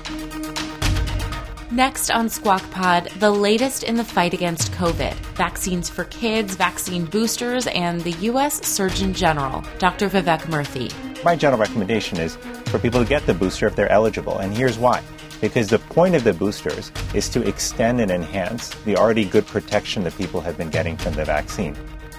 Next 1.73 2.11
on 2.11 2.29
Squawk 2.29 2.69
Pod, 2.73 3.11
the 3.21 3.31
latest 3.31 3.85
in 3.85 3.95
the 3.95 4.03
fight 4.03 4.35
against 4.35 4.73
COVID 4.73 5.15
vaccines 5.37 5.89
for 5.89 6.03
kids, 6.07 6.57
vaccine 6.57 7.05
boosters, 7.05 7.69
and 7.69 8.01
the 8.01 8.11
U.S. 8.23 8.67
Surgeon 8.67 9.15
General, 9.15 9.63
Dr. 9.79 10.09
Vivek 10.09 10.41
Murthy. 10.49 10.93
My 11.23 11.37
general 11.37 11.61
recommendation 11.61 12.19
is 12.19 12.35
for 12.67 12.81
people 12.81 13.01
to 13.01 13.09
get 13.09 13.25
the 13.25 13.35
booster 13.35 13.69
if 13.69 13.77
they're 13.77 13.93
eligible, 13.93 14.39
and 14.39 14.53
here's 14.53 14.79
why. 14.79 15.01
Because 15.41 15.69
the 15.69 15.79
point 15.79 16.17
of 16.17 16.25
the 16.25 16.33
boosters 16.33 16.91
is 17.15 17.29
to 17.29 17.47
extend 17.47 18.01
and 18.01 18.11
enhance 18.11 18.71
the 18.85 18.97
already 18.97 19.25
good 19.25 19.47
protection 19.47 20.03
that 20.05 20.19
people 20.19 20.41
have 20.41 20.59
been 20.59 20.71
getting 20.71 20.97
from 20.97 21.15
the 21.15 21.25
vaccine. 21.25 21.77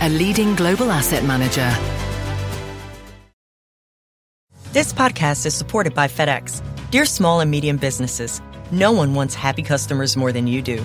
a 0.00 0.08
leading 0.08 0.54
global 0.54 0.90
asset 0.90 1.24
manager. 1.24 1.70
This 4.72 4.92
podcast 4.92 5.46
is 5.46 5.54
supported 5.54 5.94
by 5.94 6.06
FedEx. 6.06 6.62
Dear 6.90 7.06
small 7.06 7.40
and 7.40 7.50
medium 7.50 7.78
businesses, 7.78 8.42
no 8.70 8.92
one 8.92 9.14
wants 9.14 9.34
happy 9.34 9.62
customers 9.62 10.16
more 10.16 10.32
than 10.32 10.46
you 10.46 10.60
do. 10.60 10.84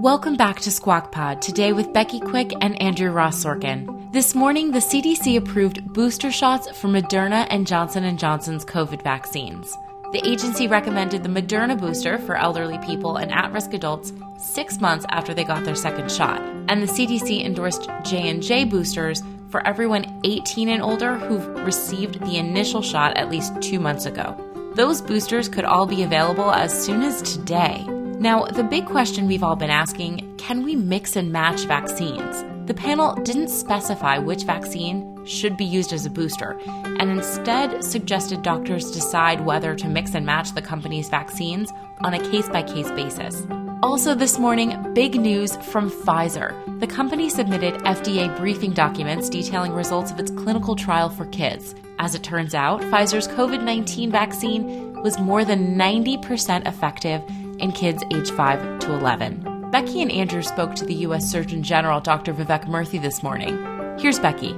Welcome 0.00 0.38
back 0.38 0.58
to 0.60 0.70
Squawk 0.70 1.12
Pod, 1.12 1.42
today 1.42 1.74
with 1.74 1.92
Becky 1.92 2.20
Quick 2.20 2.54
and 2.62 2.80
Andrew 2.80 3.10
Ross 3.10 3.44
Sorkin. 3.44 4.10
This 4.14 4.34
morning, 4.34 4.70
the 4.70 4.78
CDC 4.78 5.36
approved 5.36 5.92
booster 5.92 6.32
shots 6.32 6.70
for 6.78 6.88
Moderna 6.88 7.46
and 7.50 7.66
Johnson 7.66 8.16
& 8.16 8.18
Johnson's 8.18 8.64
COVID 8.64 9.02
vaccines. 9.02 9.76
The 10.12 10.26
agency 10.26 10.68
recommended 10.68 11.22
the 11.22 11.28
Moderna 11.28 11.78
booster 11.78 12.16
for 12.16 12.34
elderly 12.34 12.78
people 12.78 13.18
and 13.18 13.30
at-risk 13.30 13.74
adults 13.74 14.14
6 14.38 14.80
months 14.80 15.04
after 15.10 15.34
they 15.34 15.44
got 15.44 15.64
their 15.64 15.74
second 15.74 16.10
shot, 16.10 16.40
and 16.40 16.82
the 16.82 16.90
CDC 16.90 17.44
endorsed 17.44 17.90
J&J 18.02 18.64
boosters 18.64 19.22
for 19.50 19.66
everyone 19.66 20.18
18 20.24 20.70
and 20.70 20.82
older 20.82 21.18
who've 21.18 21.46
received 21.66 22.20
the 22.24 22.38
initial 22.38 22.80
shot 22.80 23.18
at 23.18 23.28
least 23.28 23.60
2 23.60 23.78
months 23.78 24.06
ago. 24.06 24.34
Those 24.76 25.02
boosters 25.02 25.46
could 25.46 25.66
all 25.66 25.84
be 25.84 26.04
available 26.04 26.50
as 26.50 26.72
soon 26.86 27.02
as 27.02 27.20
today. 27.20 27.84
Now, 28.20 28.44
the 28.44 28.64
big 28.64 28.84
question 28.84 29.26
we've 29.26 29.42
all 29.42 29.56
been 29.56 29.70
asking 29.70 30.36
can 30.36 30.62
we 30.62 30.76
mix 30.76 31.16
and 31.16 31.32
match 31.32 31.62
vaccines? 31.62 32.44
The 32.66 32.74
panel 32.74 33.14
didn't 33.14 33.48
specify 33.48 34.18
which 34.18 34.42
vaccine 34.42 35.24
should 35.24 35.56
be 35.56 35.64
used 35.64 35.94
as 35.94 36.04
a 36.04 36.10
booster, 36.10 36.60
and 36.66 37.10
instead 37.10 37.82
suggested 37.82 38.42
doctors 38.42 38.90
decide 38.90 39.46
whether 39.46 39.74
to 39.74 39.88
mix 39.88 40.14
and 40.14 40.26
match 40.26 40.52
the 40.52 40.60
company's 40.60 41.08
vaccines 41.08 41.72
on 42.04 42.12
a 42.12 42.30
case 42.30 42.46
by 42.50 42.62
case 42.62 42.90
basis. 42.90 43.46
Also, 43.82 44.14
this 44.14 44.38
morning, 44.38 44.92
big 44.92 45.18
news 45.18 45.56
from 45.56 45.90
Pfizer. 45.90 46.52
The 46.78 46.86
company 46.86 47.30
submitted 47.30 47.72
FDA 47.84 48.36
briefing 48.36 48.72
documents 48.72 49.30
detailing 49.30 49.72
results 49.72 50.10
of 50.10 50.20
its 50.20 50.30
clinical 50.30 50.76
trial 50.76 51.08
for 51.08 51.24
kids. 51.24 51.74
As 51.98 52.14
it 52.14 52.22
turns 52.22 52.54
out, 52.54 52.82
Pfizer's 52.82 53.28
COVID 53.28 53.62
19 53.62 54.10
vaccine 54.10 54.90
was 55.02 55.18
more 55.18 55.46
than 55.46 55.76
90% 55.76 56.66
effective 56.68 57.22
in 57.60 57.72
kids 57.72 58.02
age 58.10 58.30
5 58.30 58.80
to 58.80 58.92
11. 58.94 59.70
Becky 59.70 60.02
and 60.02 60.10
Andrew 60.10 60.42
spoke 60.42 60.74
to 60.74 60.84
the 60.84 60.94
U.S. 61.06 61.30
Surgeon 61.30 61.62
General, 61.62 62.00
Dr. 62.00 62.34
Vivek 62.34 62.64
Murthy, 62.64 63.00
this 63.00 63.22
morning. 63.22 63.56
Here's 63.98 64.18
Becky. 64.18 64.56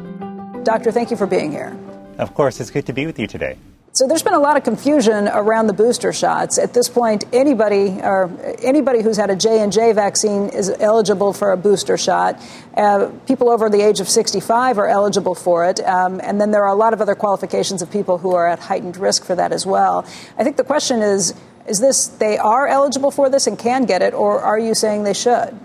Doctor, 0.62 0.90
thank 0.90 1.10
you 1.10 1.16
for 1.16 1.26
being 1.26 1.50
here. 1.50 1.76
Of 2.18 2.34
course, 2.34 2.60
it's 2.60 2.70
good 2.70 2.86
to 2.86 2.92
be 2.92 3.04
with 3.04 3.18
you 3.18 3.26
today. 3.26 3.58
So 3.94 4.06
there's 4.06 4.22
been 4.22 4.32
a 4.32 4.40
lot 4.40 4.56
of 4.56 4.64
confusion 4.64 5.28
around 5.28 5.66
the 5.66 5.74
booster 5.74 6.14
shots. 6.14 6.56
At 6.56 6.72
this 6.72 6.88
point, 6.88 7.24
anybody 7.30 8.00
or 8.00 8.30
anybody 8.62 9.02
who's 9.02 9.18
had 9.18 9.28
a 9.28 9.36
J 9.36 9.60
and 9.60 9.70
J 9.70 9.92
vaccine 9.92 10.48
is 10.48 10.70
eligible 10.80 11.34
for 11.34 11.52
a 11.52 11.58
booster 11.58 11.98
shot. 11.98 12.40
Uh, 12.74 13.10
people 13.26 13.50
over 13.50 13.68
the 13.68 13.82
age 13.82 14.00
of 14.00 14.08
65 14.08 14.78
are 14.78 14.88
eligible 14.88 15.34
for 15.34 15.66
it, 15.66 15.78
um, 15.80 16.22
and 16.24 16.40
then 16.40 16.52
there 16.52 16.62
are 16.62 16.72
a 16.72 16.74
lot 16.74 16.94
of 16.94 17.02
other 17.02 17.14
qualifications 17.14 17.82
of 17.82 17.90
people 17.90 18.16
who 18.16 18.34
are 18.34 18.48
at 18.48 18.60
heightened 18.60 18.96
risk 18.96 19.26
for 19.26 19.34
that 19.34 19.52
as 19.52 19.66
well. 19.66 20.06
I 20.38 20.44
think 20.44 20.56
the 20.56 20.64
question 20.64 21.02
is: 21.02 21.34
Is 21.66 21.80
this 21.80 22.06
they 22.08 22.38
are 22.38 22.66
eligible 22.66 23.10
for 23.10 23.30
this 23.30 23.46
and 23.46 23.58
can 23.58 23.84
get 23.84 24.02
it, 24.02 24.14
or 24.14 24.40
are 24.40 24.58
you 24.58 24.74
saying 24.74 25.04
they 25.04 25.14
should? 25.14 25.58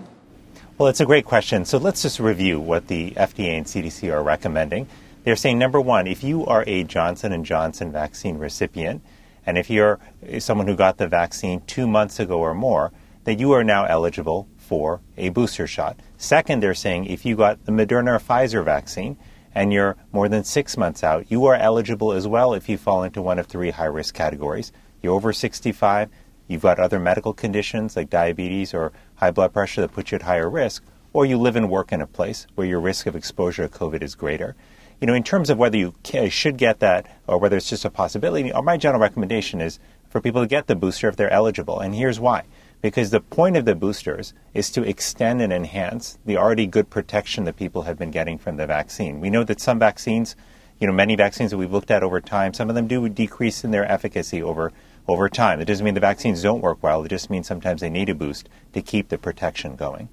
Well, 0.78 0.88
it's 0.88 1.00
a 1.00 1.06
great 1.06 1.24
question. 1.24 1.64
So 1.64 1.78
let's 1.78 2.02
just 2.02 2.20
review 2.20 2.60
what 2.60 2.86
the 2.86 3.10
FDA 3.12 3.56
and 3.56 3.66
CDC 3.66 4.12
are 4.12 4.22
recommending. 4.22 4.86
They're 5.24 5.34
saying 5.36 5.58
number 5.58 5.80
one, 5.80 6.06
if 6.06 6.22
you 6.22 6.46
are 6.46 6.64
a 6.66 6.84
Johnson 6.84 7.32
and 7.32 7.44
Johnson 7.44 7.90
vaccine 7.90 8.38
recipient, 8.38 9.02
and 9.44 9.58
if 9.58 9.68
you're 9.70 9.98
someone 10.38 10.68
who 10.68 10.76
got 10.76 10.98
the 10.98 11.08
vaccine 11.08 11.62
two 11.66 11.86
months 11.86 12.20
ago 12.20 12.38
or 12.38 12.54
more, 12.54 12.92
that 13.24 13.40
you 13.40 13.52
are 13.52 13.64
now 13.64 13.84
eligible 13.84 14.48
for 14.56 15.00
a 15.16 15.30
booster 15.30 15.66
shot. 15.66 15.98
Second, 16.16 16.62
they're 16.62 16.74
saying 16.74 17.06
if 17.06 17.24
you 17.26 17.34
got 17.34 17.64
the 17.64 17.72
Moderna 17.72 18.16
or 18.16 18.18
Pfizer 18.20 18.64
vaccine 18.64 19.16
and 19.54 19.72
you're 19.72 19.96
more 20.12 20.28
than 20.28 20.44
six 20.44 20.76
months 20.76 21.02
out, 21.02 21.30
you 21.30 21.46
are 21.46 21.56
eligible 21.56 22.12
as 22.12 22.28
well 22.28 22.54
if 22.54 22.68
you 22.68 22.78
fall 22.78 23.02
into 23.02 23.20
one 23.20 23.38
of 23.38 23.46
three 23.46 23.70
high 23.70 23.86
risk 23.86 24.14
categories. 24.14 24.70
You're 25.02 25.14
over 25.14 25.32
65, 25.32 26.10
you've 26.46 26.62
got 26.62 26.78
other 26.78 26.98
medical 26.98 27.32
conditions 27.32 27.96
like 27.96 28.10
diabetes 28.10 28.74
or 28.74 28.92
high 29.16 29.30
blood 29.30 29.52
pressure 29.52 29.80
that 29.80 29.92
put 29.92 30.10
you 30.10 30.16
at 30.16 30.22
higher 30.22 30.48
risk, 30.48 30.82
or 31.12 31.26
you 31.26 31.38
live 31.38 31.56
and 31.56 31.70
work 31.70 31.92
in 31.92 32.00
a 32.00 32.06
place 32.06 32.46
where 32.54 32.66
your 32.66 32.80
risk 32.80 33.06
of 33.06 33.16
exposure 33.16 33.66
to 33.66 33.78
COVID 33.78 34.02
is 34.02 34.14
greater 34.14 34.54
you 35.00 35.06
know, 35.06 35.14
in 35.14 35.22
terms 35.22 35.48
of 35.48 35.58
whether 35.58 35.76
you 35.76 35.94
should 36.28 36.56
get 36.56 36.80
that 36.80 37.06
or 37.26 37.38
whether 37.38 37.56
it's 37.56 37.68
just 37.68 37.84
a 37.84 37.90
possibility, 37.90 38.52
uh, 38.52 38.62
my 38.62 38.76
general 38.76 39.00
recommendation 39.00 39.60
is 39.60 39.78
for 40.08 40.20
people 40.20 40.42
to 40.42 40.48
get 40.48 40.66
the 40.66 40.74
booster 40.74 41.08
if 41.08 41.16
they're 41.16 41.30
eligible. 41.30 41.80
And 41.80 41.94
here's 41.94 42.18
why. 42.18 42.44
Because 42.80 43.10
the 43.10 43.20
point 43.20 43.56
of 43.56 43.64
the 43.64 43.74
boosters 43.74 44.34
is 44.54 44.70
to 44.70 44.82
extend 44.82 45.40
and 45.40 45.52
enhance 45.52 46.18
the 46.24 46.36
already 46.36 46.66
good 46.66 46.90
protection 46.90 47.44
that 47.44 47.56
people 47.56 47.82
have 47.82 47.98
been 47.98 48.10
getting 48.10 48.38
from 48.38 48.56
the 48.56 48.66
vaccine. 48.66 49.20
We 49.20 49.30
know 49.30 49.44
that 49.44 49.60
some 49.60 49.78
vaccines, 49.78 50.36
you 50.80 50.86
know, 50.86 50.92
many 50.92 51.16
vaccines 51.16 51.50
that 51.50 51.58
we've 51.58 51.72
looked 51.72 51.90
at 51.90 52.02
over 52.02 52.20
time, 52.20 52.54
some 52.54 52.68
of 52.68 52.74
them 52.74 52.86
do 52.86 53.08
decrease 53.08 53.64
in 53.64 53.70
their 53.70 53.90
efficacy 53.90 54.42
over 54.42 54.72
over 55.08 55.28
time. 55.28 55.60
It 55.60 55.64
doesn't 55.64 55.84
mean 55.84 55.94
the 55.94 56.00
vaccines 56.00 56.42
don't 56.42 56.60
work 56.60 56.78
well. 56.82 57.02
It 57.02 57.08
just 57.08 57.30
means 57.30 57.46
sometimes 57.46 57.80
they 57.80 57.90
need 57.90 58.10
a 58.10 58.14
boost 58.14 58.48
to 58.74 58.82
keep 58.82 59.08
the 59.08 59.18
protection 59.18 59.74
going. 59.74 60.10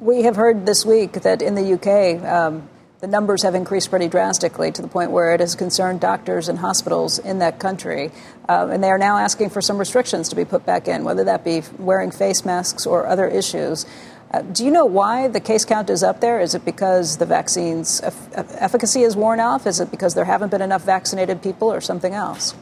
We 0.00 0.22
have 0.22 0.36
heard 0.36 0.64
this 0.64 0.84
week 0.86 1.12
that 1.12 1.42
in 1.42 1.54
the 1.54 1.74
UK, 1.74 2.24
um, 2.24 2.68
the 3.00 3.06
numbers 3.06 3.42
have 3.42 3.54
increased 3.54 3.90
pretty 3.90 4.08
drastically 4.08 4.72
to 4.72 4.82
the 4.82 4.88
point 4.88 5.10
where 5.10 5.34
it 5.34 5.40
has 5.40 5.54
concerned 5.54 6.00
doctors 6.00 6.48
and 6.48 6.58
hospitals 6.58 7.18
in 7.18 7.38
that 7.38 7.58
country. 7.58 8.10
Uh, 8.48 8.68
and 8.70 8.82
they 8.82 8.88
are 8.88 8.98
now 8.98 9.18
asking 9.18 9.50
for 9.50 9.60
some 9.60 9.78
restrictions 9.78 10.30
to 10.30 10.36
be 10.36 10.44
put 10.44 10.64
back 10.64 10.88
in, 10.88 11.04
whether 11.04 11.24
that 11.24 11.44
be 11.44 11.62
wearing 11.78 12.10
face 12.10 12.44
masks 12.44 12.86
or 12.86 13.06
other 13.06 13.26
issues. 13.26 13.84
Uh, 14.30 14.42
do 14.42 14.64
you 14.64 14.70
know 14.70 14.84
why 14.84 15.28
the 15.28 15.40
case 15.40 15.64
count 15.64 15.90
is 15.90 16.02
up 16.02 16.20
there? 16.20 16.40
Is 16.40 16.54
it 16.54 16.64
because 16.64 17.16
the 17.16 17.26
vaccine's 17.26 18.00
efficacy 18.34 19.02
is 19.02 19.16
worn 19.16 19.40
off? 19.40 19.66
Is 19.66 19.80
it 19.80 19.90
because 19.90 20.14
there 20.14 20.24
haven't 20.24 20.50
been 20.50 20.62
enough 20.62 20.84
vaccinated 20.84 21.42
people 21.42 21.72
or 21.72 21.80
something 21.80 22.14
else? 22.14 22.54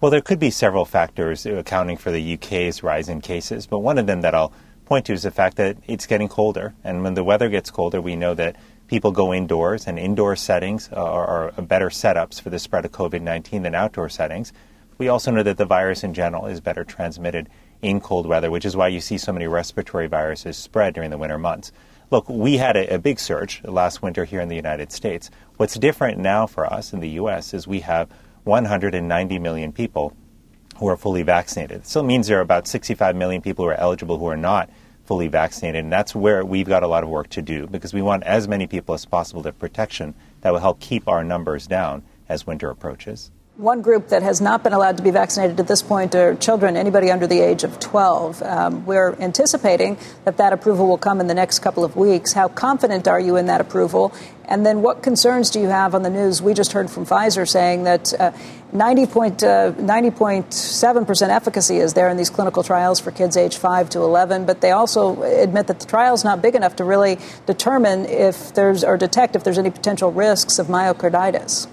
Well, 0.00 0.10
there 0.10 0.22
could 0.22 0.38
be 0.38 0.50
several 0.50 0.86
factors 0.86 1.44
accounting 1.44 1.98
for 1.98 2.10
the 2.10 2.34
UK's 2.34 2.82
rise 2.82 3.10
in 3.10 3.20
cases, 3.20 3.66
but 3.66 3.80
one 3.80 3.98
of 3.98 4.06
them 4.06 4.22
that 4.22 4.34
I'll 4.34 4.50
point 4.86 5.04
to 5.06 5.12
is 5.12 5.24
the 5.24 5.30
fact 5.30 5.58
that 5.58 5.76
it's 5.86 6.06
getting 6.06 6.26
colder. 6.26 6.72
And 6.82 7.04
when 7.04 7.12
the 7.12 7.22
weather 7.22 7.50
gets 7.50 7.70
colder, 7.70 8.00
we 8.00 8.16
know 8.16 8.32
that 8.32 8.56
people 8.88 9.12
go 9.12 9.34
indoors, 9.34 9.86
and 9.86 9.98
indoor 9.98 10.36
settings 10.36 10.88
are, 10.88 11.52
are 11.54 11.62
better 11.62 11.90
setups 11.90 12.40
for 12.40 12.48
the 12.48 12.58
spread 12.58 12.86
of 12.86 12.92
COVID 12.92 13.20
19 13.20 13.62
than 13.62 13.74
outdoor 13.74 14.08
settings. 14.08 14.54
We 14.96 15.08
also 15.08 15.30
know 15.32 15.42
that 15.42 15.58
the 15.58 15.66
virus 15.66 16.02
in 16.02 16.14
general 16.14 16.46
is 16.46 16.62
better 16.62 16.82
transmitted 16.82 17.50
in 17.82 18.00
cold 18.00 18.24
weather, 18.24 18.50
which 18.50 18.64
is 18.64 18.74
why 18.74 18.88
you 18.88 19.02
see 19.02 19.18
so 19.18 19.34
many 19.34 19.48
respiratory 19.48 20.06
viruses 20.06 20.56
spread 20.56 20.94
during 20.94 21.10
the 21.10 21.18
winter 21.18 21.38
months. 21.38 21.72
Look, 22.10 22.26
we 22.26 22.56
had 22.56 22.74
a, 22.74 22.94
a, 22.94 22.98
big 22.98 23.20
surge 23.20 23.62
last 23.64 24.00
winter 24.00 24.24
here 24.24 24.40
in 24.40 24.48
the 24.48 24.56
United 24.56 24.92
States. 24.92 25.30
What's 25.58 25.74
different 25.74 26.18
now 26.18 26.46
for 26.46 26.64
us 26.64 26.94
in 26.94 27.00
the 27.00 27.10
U.S. 27.10 27.52
is 27.52 27.68
we 27.68 27.80
have 27.80 28.08
190 28.44 29.38
million 29.38 29.72
people 29.72 30.16
who 30.76 30.86
are 30.88 30.96
fully 30.96 31.22
vaccinated. 31.22 31.78
It 31.78 31.86
still 31.86 32.02
means 32.02 32.26
there 32.26 32.38
are 32.38 32.42
about 32.42 32.66
65 32.66 33.14
million 33.14 33.42
people 33.42 33.64
who 33.64 33.70
are 33.70 33.74
eligible 33.74 34.18
who 34.18 34.26
are 34.26 34.36
not 34.36 34.70
fully 35.04 35.28
vaccinated. 35.28 35.82
And 35.82 35.92
that's 35.92 36.14
where 36.14 36.44
we've 36.44 36.68
got 36.68 36.82
a 36.82 36.86
lot 36.86 37.02
of 37.02 37.10
work 37.10 37.28
to 37.30 37.42
do 37.42 37.66
because 37.66 37.92
we 37.92 38.00
want 38.00 38.22
as 38.22 38.48
many 38.48 38.66
people 38.66 38.94
as 38.94 39.04
possible 39.04 39.42
to 39.42 39.48
have 39.48 39.58
protection 39.58 40.14
that 40.40 40.52
will 40.52 40.60
help 40.60 40.80
keep 40.80 41.08
our 41.08 41.24
numbers 41.24 41.66
down 41.66 42.02
as 42.28 42.46
winter 42.46 42.70
approaches. 42.70 43.30
One 43.60 43.82
group 43.82 44.08
that 44.08 44.22
has 44.22 44.40
not 44.40 44.64
been 44.64 44.72
allowed 44.72 44.96
to 44.96 45.02
be 45.02 45.10
vaccinated 45.10 45.60
at 45.60 45.68
this 45.68 45.82
point 45.82 46.14
are 46.14 46.34
children, 46.34 46.78
anybody 46.78 47.10
under 47.10 47.26
the 47.26 47.40
age 47.40 47.62
of 47.62 47.78
12. 47.78 48.42
Um, 48.42 48.86
we're 48.86 49.12
anticipating 49.20 49.98
that 50.24 50.38
that 50.38 50.54
approval 50.54 50.88
will 50.88 50.96
come 50.96 51.20
in 51.20 51.26
the 51.26 51.34
next 51.34 51.58
couple 51.58 51.84
of 51.84 51.94
weeks. 51.94 52.32
How 52.32 52.48
confident 52.48 53.06
are 53.06 53.20
you 53.20 53.36
in 53.36 53.44
that 53.48 53.60
approval? 53.60 54.14
And 54.46 54.64
then 54.64 54.80
what 54.80 55.02
concerns 55.02 55.50
do 55.50 55.60
you 55.60 55.68
have 55.68 55.94
on 55.94 56.02
the 56.02 56.08
news? 56.08 56.40
We 56.40 56.54
just 56.54 56.72
heard 56.72 56.90
from 56.90 57.04
Pfizer 57.04 57.46
saying 57.46 57.84
that 57.84 58.18
uh, 58.18 58.32
90.7% 58.72 61.22
uh, 61.22 61.30
efficacy 61.30 61.76
is 61.76 61.92
there 61.92 62.08
in 62.08 62.16
these 62.16 62.30
clinical 62.30 62.62
trials 62.62 62.98
for 62.98 63.10
kids 63.10 63.36
age 63.36 63.58
5 63.58 63.90
to 63.90 63.98
11, 63.98 64.46
but 64.46 64.62
they 64.62 64.70
also 64.70 65.22
admit 65.22 65.66
that 65.66 65.80
the 65.80 65.86
trial 65.86 66.14
is 66.14 66.24
not 66.24 66.40
big 66.40 66.54
enough 66.54 66.76
to 66.76 66.84
really 66.84 67.18
determine 67.44 68.06
if 68.06 68.54
there's 68.54 68.84
or 68.84 68.96
detect 68.96 69.36
if 69.36 69.44
there's 69.44 69.58
any 69.58 69.70
potential 69.70 70.10
risks 70.10 70.58
of 70.58 70.68
myocarditis. 70.68 71.68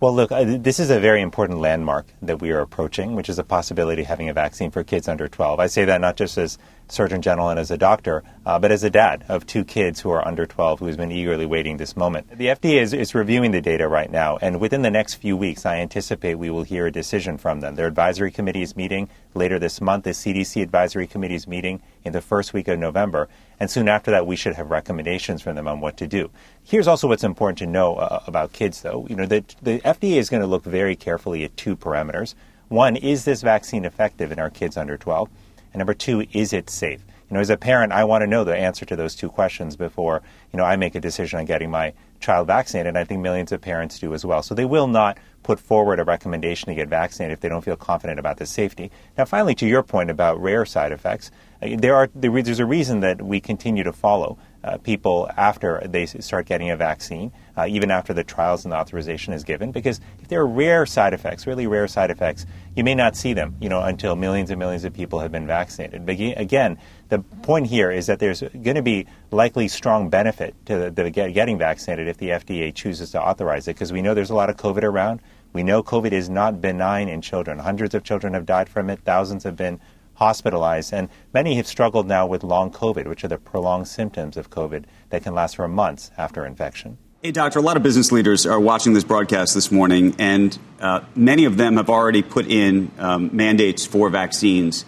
Well, 0.00 0.14
look, 0.14 0.30
this 0.30 0.78
is 0.78 0.90
a 0.90 1.00
very 1.00 1.20
important 1.20 1.58
landmark 1.58 2.06
that 2.22 2.40
we 2.40 2.52
are 2.52 2.60
approaching, 2.60 3.16
which 3.16 3.28
is 3.28 3.40
a 3.40 3.42
possibility 3.42 4.02
of 4.02 4.06
having 4.06 4.28
a 4.28 4.32
vaccine 4.32 4.70
for 4.70 4.84
kids 4.84 5.08
under 5.08 5.26
12. 5.26 5.58
I 5.58 5.66
say 5.66 5.84
that 5.86 6.00
not 6.00 6.16
just 6.16 6.38
as 6.38 6.56
Surgeon 6.86 7.20
General 7.20 7.48
and 7.48 7.58
as 7.58 7.72
a 7.72 7.76
doctor, 7.76 8.22
uh, 8.46 8.60
but 8.60 8.70
as 8.70 8.84
a 8.84 8.90
dad 8.90 9.24
of 9.28 9.44
two 9.44 9.64
kids 9.64 10.00
who 10.00 10.10
are 10.10 10.24
under 10.24 10.46
12 10.46 10.78
who's 10.78 10.96
been 10.96 11.10
eagerly 11.10 11.46
waiting 11.46 11.78
this 11.78 11.96
moment. 11.96 12.30
The 12.30 12.46
FDA 12.46 12.80
is, 12.80 12.92
is 12.92 13.12
reviewing 13.12 13.50
the 13.50 13.60
data 13.60 13.88
right 13.88 14.08
now, 14.08 14.36
and 14.40 14.60
within 14.60 14.82
the 14.82 14.90
next 14.90 15.14
few 15.14 15.36
weeks, 15.36 15.66
I 15.66 15.78
anticipate 15.78 16.36
we 16.36 16.48
will 16.48 16.62
hear 16.62 16.86
a 16.86 16.92
decision 16.92 17.36
from 17.36 17.58
them. 17.58 17.74
Their 17.74 17.88
advisory 17.88 18.30
committee 18.30 18.62
is 18.62 18.76
meeting 18.76 19.08
later 19.34 19.58
this 19.58 19.80
month. 19.80 20.04
The 20.04 20.10
CDC 20.10 20.62
advisory 20.62 21.08
committee 21.08 21.34
is 21.34 21.48
meeting 21.48 21.82
in 22.04 22.12
the 22.12 22.22
first 22.22 22.52
week 22.52 22.68
of 22.68 22.78
November. 22.78 23.28
And 23.60 23.70
soon 23.70 23.88
after 23.88 24.10
that, 24.12 24.26
we 24.26 24.36
should 24.36 24.54
have 24.54 24.70
recommendations 24.70 25.42
from 25.42 25.56
them 25.56 25.66
on 25.66 25.80
what 25.80 25.96
to 25.98 26.06
do. 26.06 26.30
Here's 26.62 26.86
also 26.86 27.08
what's 27.08 27.24
important 27.24 27.58
to 27.58 27.66
know 27.66 27.96
uh, 27.96 28.22
about 28.26 28.52
kids, 28.52 28.82
though. 28.82 29.06
You 29.08 29.16
know, 29.16 29.26
the, 29.26 29.44
the 29.60 29.80
FDA 29.80 30.16
is 30.16 30.30
going 30.30 30.42
to 30.42 30.46
look 30.46 30.64
very 30.64 30.94
carefully 30.94 31.44
at 31.44 31.56
two 31.56 31.76
parameters. 31.76 32.34
One, 32.68 32.96
is 32.96 33.24
this 33.24 33.42
vaccine 33.42 33.84
effective 33.84 34.30
in 34.30 34.38
our 34.38 34.50
kids 34.50 34.76
under 34.76 34.96
12? 34.96 35.28
And 35.72 35.80
number 35.80 35.94
two, 35.94 36.26
is 36.32 36.52
it 36.52 36.70
safe? 36.70 37.00
You 37.30 37.34
know, 37.34 37.40
as 37.40 37.50
a 37.50 37.56
parent, 37.56 37.92
I 37.92 38.04
want 38.04 38.22
to 38.22 38.26
know 38.26 38.44
the 38.44 38.56
answer 38.56 38.86
to 38.86 38.96
those 38.96 39.14
two 39.14 39.28
questions 39.28 39.76
before, 39.76 40.22
you 40.52 40.56
know, 40.56 40.64
I 40.64 40.76
make 40.76 40.94
a 40.94 41.00
decision 41.00 41.38
on 41.38 41.44
getting 41.44 41.70
my 41.70 41.92
child 42.20 42.46
vaccinated. 42.46 42.88
And 42.88 42.98
I 42.98 43.04
think 43.04 43.20
millions 43.20 43.52
of 43.52 43.60
parents 43.60 43.98
do 43.98 44.14
as 44.14 44.24
well. 44.24 44.42
So 44.42 44.54
they 44.54 44.64
will 44.64 44.86
not 44.86 45.18
put 45.42 45.60
forward 45.60 46.00
a 46.00 46.04
recommendation 46.04 46.68
to 46.68 46.74
get 46.74 46.88
vaccinated 46.88 47.34
if 47.34 47.40
they 47.40 47.48
don't 47.48 47.64
feel 47.64 47.76
confident 47.76 48.18
about 48.18 48.38
the 48.38 48.46
safety. 48.46 48.90
Now, 49.16 49.26
finally, 49.26 49.54
to 49.56 49.66
your 49.66 49.82
point 49.82 50.10
about 50.10 50.40
rare 50.40 50.64
side 50.64 50.90
effects, 50.90 51.30
there 51.60 51.94
are 51.96 52.08
there's 52.14 52.60
a 52.60 52.66
reason 52.66 53.00
that 53.00 53.20
we 53.20 53.40
continue 53.40 53.84
to 53.84 53.92
follow 53.92 54.38
uh, 54.64 54.76
people 54.78 55.30
after 55.36 55.80
they 55.86 56.04
start 56.06 56.46
getting 56.46 56.70
a 56.70 56.76
vaccine, 56.76 57.32
uh, 57.56 57.66
even 57.68 57.90
after 57.90 58.12
the 58.12 58.24
trials 58.24 58.64
and 58.64 58.72
the 58.72 58.76
authorization 58.76 59.32
is 59.32 59.44
given, 59.44 59.72
because 59.72 60.00
if 60.20 60.28
there 60.28 60.40
are 60.40 60.46
rare 60.46 60.84
side 60.84 61.14
effects, 61.14 61.46
really 61.46 61.66
rare 61.66 61.86
side 61.86 62.10
effects, 62.10 62.44
you 62.74 62.82
may 62.82 62.94
not 62.94 63.16
see 63.16 63.32
them, 63.32 63.56
you 63.60 63.68
know, 63.68 63.80
until 63.82 64.16
millions 64.16 64.50
and 64.50 64.58
millions 64.58 64.84
of 64.84 64.92
people 64.92 65.20
have 65.20 65.32
been 65.32 65.46
vaccinated. 65.46 66.04
But 66.04 66.16
again, 66.18 66.78
the 67.08 67.20
point 67.20 67.68
here 67.68 67.90
is 67.90 68.06
that 68.06 68.18
there's 68.18 68.40
going 68.40 68.74
to 68.74 68.82
be 68.82 69.06
likely 69.30 69.68
strong 69.68 70.10
benefit 70.10 70.54
to 70.66 70.90
the, 70.90 71.02
the 71.02 71.10
getting 71.10 71.56
vaccinated 71.56 72.08
if 72.08 72.18
the 72.18 72.30
FDA 72.30 72.74
chooses 72.74 73.12
to 73.12 73.22
authorize 73.22 73.68
it, 73.68 73.74
because 73.74 73.92
we 73.92 74.02
know 74.02 74.14
there's 74.14 74.30
a 74.30 74.34
lot 74.34 74.50
of 74.50 74.56
COVID 74.56 74.82
around. 74.82 75.20
We 75.52 75.62
know 75.62 75.82
COVID 75.82 76.12
is 76.12 76.28
not 76.28 76.60
benign 76.60 77.08
in 77.08 77.22
children. 77.22 77.58
Hundreds 77.58 77.94
of 77.94 78.04
children 78.04 78.34
have 78.34 78.44
died 78.44 78.68
from 78.68 78.90
it. 78.90 79.00
Thousands 79.00 79.44
have 79.44 79.56
been 79.56 79.80
hospitalized, 80.18 80.92
and 80.92 81.08
many 81.32 81.54
have 81.54 81.66
struggled 81.66 82.06
now 82.06 82.26
with 82.26 82.42
long 82.42 82.70
COVID, 82.70 83.06
which 83.06 83.24
are 83.24 83.28
the 83.28 83.38
prolonged 83.38 83.86
symptoms 83.86 84.36
of 84.36 84.50
COVID 84.50 84.84
that 85.10 85.22
can 85.22 85.32
last 85.32 85.56
for 85.56 85.68
months 85.68 86.10
after 86.18 86.44
infection. 86.44 86.98
Hey, 87.22 87.30
doctor, 87.30 87.58
a 87.58 87.62
lot 87.62 87.76
of 87.76 87.82
business 87.82 88.12
leaders 88.12 88.44
are 88.46 88.60
watching 88.60 88.92
this 88.94 89.04
broadcast 89.04 89.54
this 89.54 89.70
morning, 89.72 90.16
and 90.18 90.56
uh, 90.80 91.00
many 91.14 91.44
of 91.44 91.56
them 91.56 91.76
have 91.76 91.88
already 91.88 92.22
put 92.22 92.46
in 92.46 92.90
um, 92.98 93.30
mandates 93.32 93.86
for 93.86 94.10
vaccines. 94.10 94.84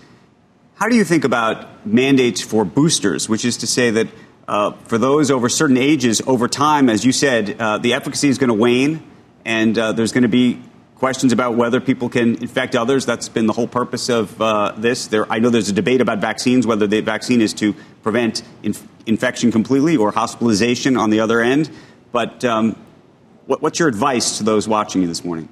How 0.75 0.89
do 0.89 0.97
you 0.97 1.05
think 1.05 1.25
about 1.25 1.87
mandates 1.87 2.41
for 2.41 2.65
boosters, 2.65 3.29
which 3.29 3.45
is 3.45 3.59
to 3.59 3.67
say 3.67 3.91
that 3.91 4.09
uh, 4.49 4.73
for 4.85 4.99
those 4.99 5.31
over 5.31 5.49
certain 5.49 5.77
ages, 5.77 6.21
over 6.27 6.49
time, 6.49 6.89
as 6.89 7.05
you 7.05 7.13
said, 7.13 7.61
uh, 7.61 7.79
the 7.79 7.95
efficacy 7.95 8.29
is 8.29 8.39
going 8.39 8.49
to 8.49 8.55
wane, 8.55 9.03
and 9.45 9.79
uh, 9.79 9.93
there's 9.93 10.13
going 10.13 10.23
to 10.23 10.29
be 10.29 10.61
questions 11.01 11.33
about 11.33 11.55
whether 11.55 11.81
people 11.81 12.11
can 12.11 12.37
infect 12.37 12.77
others. 12.77 13.07
That's 13.07 13.31
been 13.31 13.47
the 13.47 13.55
whole 13.55 13.67
purpose 13.67 14.11
of 14.11 14.41
uh, 14.41 14.75
this. 14.77 15.07
There, 15.07 15.27
I 15.33 15.39
know 15.39 15.49
there's 15.49 15.71
a 15.71 15.73
debate 15.73 16.03
about 16.03 16.19
vaccines, 16.19 16.67
whether 16.67 16.87
the 16.87 17.01
vaccine 17.01 17.41
is 17.41 17.55
to 17.55 17.75
prevent 18.03 18.43
inf- 18.63 18.87
infection 19.07 19.51
completely 19.51 19.97
or 19.97 20.13
hospitalization 20.13 20.99
on 20.99 21.09
the 21.09 21.21
other 21.21 21.41
end. 21.41 21.71
But 22.13 22.45
um, 22.45 22.77
what, 23.47 23.63
what's 23.63 23.79
your 23.79 23.89
advice 23.89 24.37
to 24.39 24.45
those 24.45 24.69
watching 24.69 25.01
you 25.01 25.09
this 25.09 25.25
morning? 25.25 25.49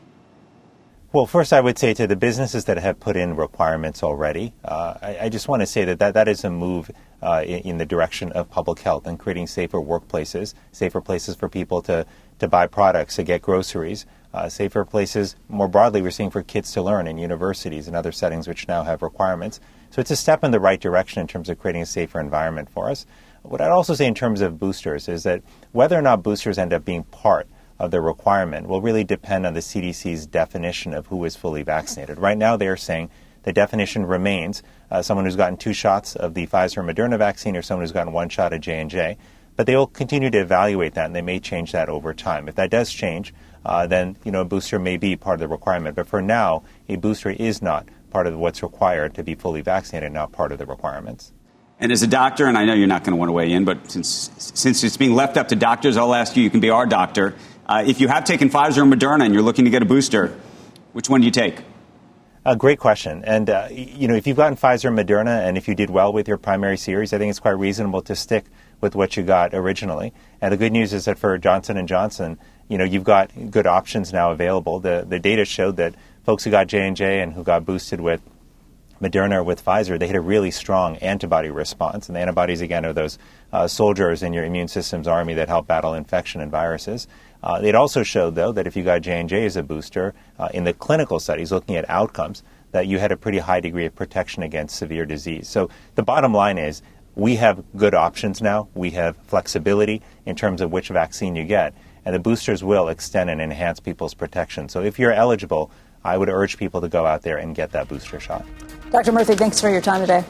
Well, 1.15 1.25
first, 1.25 1.55
I 1.55 1.63
would 1.63 1.79
say 1.79 1.95
to 1.95 2.07
the 2.07 2.17
businesses 2.17 2.67
that 2.67 2.77
have 2.77 3.01
put 3.01 3.17
in 3.17 3.35
requirements 3.35 4.03
already, 4.03 4.53
uh, 4.63 4.99
I, 5.01 5.19
I, 5.23 5.29
just 5.31 5.49
want 5.49 5.63
to 5.63 5.67
say 5.67 5.87
that 5.87 5.99
that, 6.01 6.13
that 6.13 6.29
is 6.29 6.45
a 6.45 6.51
move 6.51 6.91
uh, 7.23 7.43
in, 7.47 7.61
in, 7.61 7.79
the 7.79 7.87
direction 7.87 8.31
of 8.33 8.51
public 8.51 8.81
health 8.81 9.07
and 9.07 9.19
creating 9.19 9.47
safer 9.47 9.79
workplaces, 9.79 10.53
safer 10.73 11.01
places 11.01 11.35
for 11.35 11.49
people 11.49 11.81
to, 11.81 12.05
to 12.41 12.47
buy 12.49 12.67
products, 12.67 13.17
to 13.17 13.23
get 13.23 13.41
groceries, 13.41 14.05
uh, 14.35 14.49
safer 14.49 14.85
places 14.85 15.37
more 15.49 15.69
broadly 15.69 16.03
we're 16.03 16.11
seeing 16.11 16.31
for 16.31 16.43
kids 16.43 16.73
to 16.73 16.83
learn 16.83 17.07
in 17.07 17.19
universities 17.19 17.89
and 17.89 17.97
other 17.97 18.13
settings 18.13 18.47
which 18.47 18.69
now 18.69 18.83
have 18.83 19.03
requirements. 19.03 19.61
So 19.91 20.01
it's 20.01 20.11
a 20.11 20.17
step 20.17 20.45
in 20.45 20.51
the 20.51 20.61
right 20.61 20.81
direction 20.81 21.21
in 21.21 21.27
terms 21.27 21.49
of 21.49 21.59
creating 21.59 21.83
a 21.83 21.87
safer 21.87 22.21
environment 22.21 22.69
for 22.69 22.91
us. 22.91 23.07
What 23.43 23.61
I'd 23.61 23.71
also 23.71 23.95
say 23.95 24.07
in 24.07 24.15
terms 24.15 24.41
of 24.41 24.59
boosters 24.59 25.09
is 25.09 25.23
that 25.23 25.43
whether 25.73 25.99
or 25.99 26.03
not 26.03 26.23
boosters 26.23 26.59
end 26.59 26.73
up 26.73 26.85
being 26.85 27.05
part 27.05 27.49
of 27.79 27.91
the 27.91 28.01
requirement 28.01 28.69
will 28.69 28.83
really 28.83 29.05
depend 29.05 29.47
on 29.47 29.55
the 29.55 29.61
CDC's 29.61 30.27
definition 30.27 30.93
of 30.93 31.07
who 31.07 31.25
is 31.25 31.37
fully 31.37 31.63
vaccinated. 31.63 32.19
Right 32.19 32.37
now, 32.37 32.57
they 32.57 32.69
are 32.69 32.77
saying 32.77 33.11
the 33.45 33.53
definition 33.53 34.05
remains 34.05 34.63
uh, 34.91 35.01
someone 35.01 35.25
who's 35.25 35.37
gotten 35.37 35.57
two 35.57 35.73
shots 35.73 36.17
of 36.17 36.35
the 36.35 36.47
Pfizer 36.47 36.79
or 36.79 36.83
Moderna 36.83 37.17
vaccine 37.17 37.57
or 37.57 37.63
someone 37.63 37.85
who's 37.85 37.93
gotten 37.93 38.13
one 38.13 38.29
shot 38.29 38.53
of 38.53 38.61
J 38.61 38.81
and 38.81 38.91
J. 38.91 39.17
But 39.57 39.67
they 39.67 39.77
will 39.77 39.87
continue 39.87 40.31
to 40.31 40.39
evaluate 40.39 40.95
that, 40.95 41.07
and 41.07 41.17
they 41.17 41.23
may 41.23 41.41
change 41.41 41.73
that 41.73 41.89
over 41.89 42.15
time. 42.15 42.49
If 42.49 42.57
that 42.57 42.71
does 42.71 42.93
change, 42.93 43.33
uh, 43.69 43.87
then 43.87 44.17
you 44.25 44.33
know 44.33 44.41
a 44.41 44.45
booster 44.45 44.79
may 44.79 44.97
be 44.97 45.17
part 45.17 45.35
of 45.35 45.41
the 45.41 45.49
requirement. 45.49 45.97
But 45.97 46.09
for 46.09 46.23
now, 46.23 46.63
a 46.89 46.97
booster 46.97 47.31
is 47.31 47.63
not 47.63 47.89
part 48.11 48.27
of 48.27 48.37
what's 48.37 48.63
required 48.63 49.15
to 49.15 49.23
be 49.23 49.35
fully 49.35 49.61
vaccinated, 49.61 50.13
not 50.13 50.33
part 50.33 50.53
of 50.53 50.59
the 50.59 50.67
requirements. 50.67 51.33
And 51.81 51.93
as 51.93 52.03
a 52.03 52.07
doctor, 52.07 52.47
and 52.47 52.59
I 52.59 52.65
know 52.65 52.75
you're 52.75 52.89
not 52.89 53.05
going 53.05 53.13
to 53.13 53.17
want 53.17 53.29
to 53.29 53.33
weigh 53.33 53.53
in, 53.53 53.65
but 53.65 53.91
since 53.91 54.31
since 54.37 54.83
it's 54.83 54.97
being 54.97 55.15
left 55.15 55.37
up 55.37 55.49
to 55.49 55.57
doctors, 55.57 55.97
I'll 55.97 56.15
ask 56.15 56.37
you. 56.37 56.43
You 56.43 56.51
can 56.51 56.61
be 56.61 56.71
our 56.71 56.87
doctor. 56.87 57.37
Uh, 57.69 57.85
if 57.87 58.01
you 58.01 58.09
have 58.09 58.25
taken 58.25 58.49
Pfizer 58.49 58.79
or 58.79 58.85
Moderna 58.85 59.25
and 59.25 59.35
you're 59.35 59.43
looking 59.43 59.67
to 59.67 59.71
get 59.71 59.83
a 59.83 59.87
booster, 59.87 60.35
which 60.93 61.11
one 61.11 61.21
do 61.21 61.27
you 61.27 61.31
take? 61.31 61.63
A 62.47 62.57
great 62.57 62.79
question. 62.79 63.23
And, 63.27 63.51
uh, 63.51 63.69
you 63.71 64.09
know, 64.09 64.15
if 64.15 64.27
you've 64.27 64.39
gotten 64.39 64.57
Pfizer 64.57 64.89
and 64.89 64.99
Moderna 64.99 65.47
and 65.47 65.59
if 65.59 65.69
you 65.69 65.75
did 65.75 65.91
well 65.91 66.11
with 66.11 66.27
your 66.27 66.39
primary 66.39 66.79
series, 66.79 67.13
I 67.13 67.19
think 67.19 67.29
it's 67.29 67.41
quite 67.41 67.59
reasonable 67.59 68.01
to 68.03 68.17
stick 68.17 68.47
with 68.81 68.95
what 68.95 69.19
you 69.19 69.23
got 69.23 69.53
originally. 69.53 70.15
And 70.41 70.51
the 70.51 70.57
good 70.57 70.73
news 70.73 70.95
is 70.95 71.05
that 71.05 71.19
for 71.19 71.37
Johnson 71.37 71.87
& 71.87 71.89
Johnson, 71.89 72.39
you 72.69 72.79
know, 72.79 72.85
you've 72.85 73.05
got 73.05 73.31
good 73.51 73.67
options 73.67 74.13
now 74.13 74.31
available. 74.31 74.81
The, 74.81 75.05
the 75.09 75.19
data 75.19 75.45
showed 75.45 75.77
that 75.77 75.95
folks 76.25 76.45
who 76.45 76.51
got 76.51 76.67
J&J 76.67 77.21
and 77.21 77.33
who 77.33 77.43
got 77.43 77.65
boosted 77.65 78.01
with 78.01 78.21
Moderna 79.01 79.37
or 79.37 79.43
with 79.45 79.65
Pfizer, 79.65 79.99
they 79.99 80.07
had 80.07 80.17
a 80.17 80.21
really 80.21 80.51
strong 80.51 80.97
antibody 80.97 81.51
response. 81.51 82.09
And 82.09 82.17
the 82.17 82.21
antibodies, 82.21 82.61
again, 82.61 82.85
are 82.85 82.93
those 82.93 83.19
uh, 83.53 83.69
soldiers 83.69 84.23
in 84.23 84.33
your 84.33 84.45
immune 84.45 84.69
system's 84.69 85.07
army 85.07 85.35
that 85.35 85.49
help 85.49 85.67
battle 85.67 85.95
infection 85.95 86.41
and 86.41 86.51
viruses. 86.51 87.07
Uh, 87.43 87.61
it 87.63 87.75
also 87.75 88.03
showed, 88.03 88.35
though, 88.35 88.53
that 88.53 88.67
if 88.67 88.77
you 88.77 88.83
got 88.83 89.03
J&J 89.03 89.45
as 89.45 89.57
a 89.57 89.63
booster, 89.63 90.15
uh, 90.39 90.49
in 90.53 90.65
the 90.65 90.73
clinical 90.73 91.21
studies 91.21 91.53
looking 91.53 91.77
at 91.77 91.89
outcomes, 91.89 92.43
that 92.73 92.87
you 92.87 92.99
had 92.99 93.13
a 93.13 93.17
pretty 93.17 93.39
high 93.39 93.61
degree 93.61 93.87
of 93.87 93.95
protection 93.95 94.43
against 94.43 94.77
severe 94.77 95.07
disease. 95.07 95.49
So 95.49 95.71
the 95.95 96.03
bottom 96.03 96.35
line 96.35 96.59
is 96.59 96.83
we 97.15 97.37
have 97.37 97.65
good 97.77 97.95
options 97.95 98.43
now. 98.43 98.69
We 98.75 98.91
have 98.91 99.17
flexibility 99.17 100.03
in 100.27 100.37
terms 100.37 100.61
of 100.61 100.71
which 100.71 100.89
vaccine 100.89 101.35
you 101.35 101.45
get, 101.45 101.75
and 102.09 102.15
the 102.15 102.19
boosters 102.19 102.65
will 102.65 102.89
extend 102.89 103.29
and 103.29 103.39
enhance 103.39 103.81
people's 103.81 104.15
protection. 104.15 104.67
So 104.71 104.81
if 104.81 104.99
you're 104.99 105.13
eligible, 105.13 105.71
I 106.03 106.17
would 106.17 106.31
urge 106.31 106.57
people 106.57 106.81
to 106.81 106.89
go 106.89 107.05
out 107.05 107.21
there 107.21 107.37
and 107.37 107.55
get 107.55 107.71
that 107.73 107.87
booster 107.87 108.19
shot. 108.19 108.47
Dr. 108.91 109.13
Murphy, 109.13 109.35
thanks 109.35 109.61
for 109.61 109.69
your 109.69 109.83
time 109.83 110.01
today. 110.01 110.25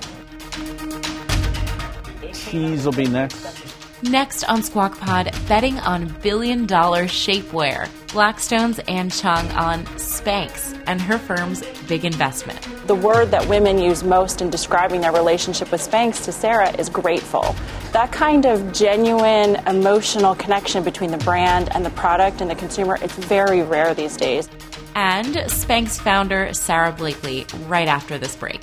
Cheese 2.33 2.85
will 2.85 2.91
be 2.91 3.07
next. 3.07 3.78
Next 4.05 4.45
on 4.45 4.63
Squawk 4.63 4.97
Pod, 4.97 5.35
betting 5.49 5.77
on 5.81 6.07
billion 6.23 6.67
dollar 6.67 7.05
shapewear. 7.07 7.89
Blackstone's 8.13 8.79
Ann 8.81 9.11
Chung 9.11 9.51
on 9.51 9.85
Spanx 9.97 10.81
and 10.87 11.01
her 11.01 11.19
firm's 11.19 11.65
big 11.89 12.05
investment. 12.05 12.61
The 12.87 12.95
word 12.95 13.33
that 13.33 13.47
women 13.49 13.77
use 13.77 14.05
most 14.05 14.41
in 14.41 14.51
describing 14.51 15.01
their 15.01 15.11
relationship 15.11 15.73
with 15.73 15.81
Spanx 15.81 16.25
to 16.27 16.33
Sara 16.33 16.71
is 16.79 16.89
grateful. 16.89 17.57
That 17.93 18.13
kind 18.13 18.47
of 18.47 18.73
genuine 18.73 19.57
emotional 19.67 20.37
connection 20.37 20.85
between 20.85 21.11
the 21.11 21.19
brand 21.19 21.69
and 21.75 21.85
the 21.85 21.91
product 21.91 22.41
and 22.41 22.49
the 22.49 22.55
consumer, 22.55 22.99
it's 23.03 23.17
very 23.17 23.63
rare 23.63 23.95
these 23.95 24.17
days. 24.17 24.49
And 24.95 25.35
Spanx 25.35 25.99
founder 26.01 26.55
Sara 26.55 26.93
Blakely 26.93 27.47
right 27.67 27.89
after 27.89 28.17
this 28.17 28.37
break. 28.37 28.63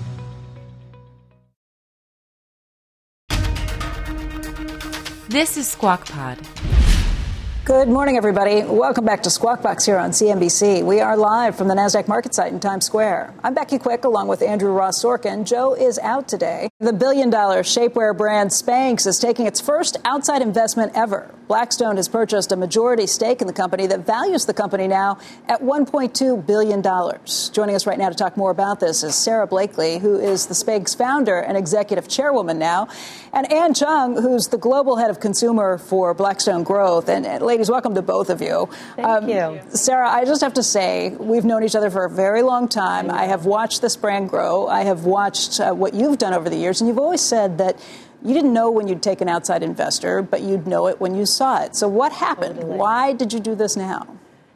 This 5.31 5.55
is 5.55 5.65
Squawk 5.65 6.07
Pod. 6.07 6.39
Good 7.63 7.87
morning, 7.87 8.17
everybody. 8.17 8.63
Welcome 8.63 9.05
back 9.05 9.23
to 9.23 9.29
Squawk 9.29 9.61
Box 9.61 9.85
here 9.85 9.97
on 9.97 10.11
CNBC. 10.11 10.83
We 10.83 10.99
are 10.99 11.15
live 11.15 11.55
from 11.55 11.69
the 11.69 11.73
NASDAQ 11.73 12.03
MarketSite 12.03 12.49
in 12.49 12.59
Times 12.59 12.85
Square. 12.85 13.33
I'm 13.41 13.53
Becky 13.53 13.79
Quick 13.79 14.03
along 14.03 14.27
with 14.27 14.41
Andrew 14.41 14.73
Ross 14.73 15.01
Sorkin. 15.01 15.45
Joe 15.45 15.73
is 15.73 15.97
out 15.99 16.27
today. 16.27 16.67
The 16.81 16.91
billion 16.91 17.29
dollar 17.29 17.63
shapewear 17.63 18.17
brand 18.17 18.49
Spanx 18.49 19.07
is 19.07 19.19
taking 19.19 19.47
its 19.47 19.61
first 19.61 19.95
outside 20.03 20.41
investment 20.41 20.91
ever. 20.95 21.33
Blackstone 21.51 21.97
has 21.97 22.07
purchased 22.07 22.53
a 22.53 22.55
majority 22.55 23.05
stake 23.05 23.41
in 23.41 23.47
the 23.47 23.51
company 23.51 23.85
that 23.85 24.05
values 24.05 24.45
the 24.45 24.53
company 24.53 24.87
now 24.87 25.17
at 25.49 25.59
$1.2 25.59 26.47
billion. 26.47 26.81
Joining 27.51 27.75
us 27.75 27.85
right 27.85 27.99
now 27.99 28.07
to 28.07 28.15
talk 28.15 28.37
more 28.37 28.51
about 28.51 28.79
this 28.79 29.03
is 29.03 29.15
Sara 29.15 29.45
Blakely, 29.45 29.97
who 29.97 30.17
is 30.17 30.45
the 30.45 30.53
Spanx 30.53 30.97
founder 30.97 31.39
and 31.39 31.57
executive 31.57 32.07
chairwoman 32.07 32.57
now, 32.57 32.87
and 33.33 33.51
Ann 33.51 33.73
Chung, 33.73 34.15
who's 34.15 34.47
the 34.47 34.57
global 34.57 34.95
head 34.95 35.09
of 35.09 35.19
consumer 35.19 35.77
for 35.77 36.13
Blackstone 36.13 36.63
Growth. 36.63 37.09
And, 37.09 37.25
and 37.25 37.43
ladies, 37.43 37.69
welcome 37.69 37.95
to 37.95 38.01
both 38.01 38.29
of 38.29 38.41
you. 38.41 38.69
Thank 38.95 39.05
um, 39.05 39.27
you. 39.27 39.59
Sara, 39.71 40.09
I 40.09 40.23
just 40.23 40.39
have 40.39 40.53
to 40.53 40.63
say, 40.63 41.09
we've 41.09 41.43
known 41.43 41.65
each 41.65 41.75
other 41.75 41.89
for 41.89 42.05
a 42.05 42.09
very 42.09 42.43
long 42.43 42.69
time. 42.69 43.11
I 43.11 43.25
have 43.25 43.43
watched 43.43 43.81
this 43.81 43.97
brand 43.97 44.29
grow. 44.29 44.69
I 44.69 44.85
have 44.85 45.03
watched 45.03 45.59
uh, 45.59 45.73
what 45.73 45.95
you've 45.95 46.17
done 46.17 46.33
over 46.33 46.49
the 46.49 46.55
years, 46.55 46.79
and 46.79 46.87
you've 46.87 46.97
always 46.97 47.19
said 47.19 47.57
that 47.57 47.77
you 48.23 48.33
didn't 48.33 48.53
know 48.53 48.71
when 48.71 48.87
you'd 48.87 49.01
take 49.01 49.21
an 49.21 49.29
outside 49.29 49.63
investor, 49.63 50.21
but 50.21 50.41
you'd 50.41 50.67
know 50.67 50.87
it 50.87 50.99
when 50.99 51.15
you 51.15 51.25
saw 51.25 51.63
it. 51.63 51.75
So 51.75 51.87
what 51.87 52.11
happened? 52.11 52.55
Totally. 52.55 52.77
Why 52.77 53.13
did 53.13 53.33
you 53.33 53.39
do 53.39 53.55
this 53.55 53.75
now? 53.75 54.07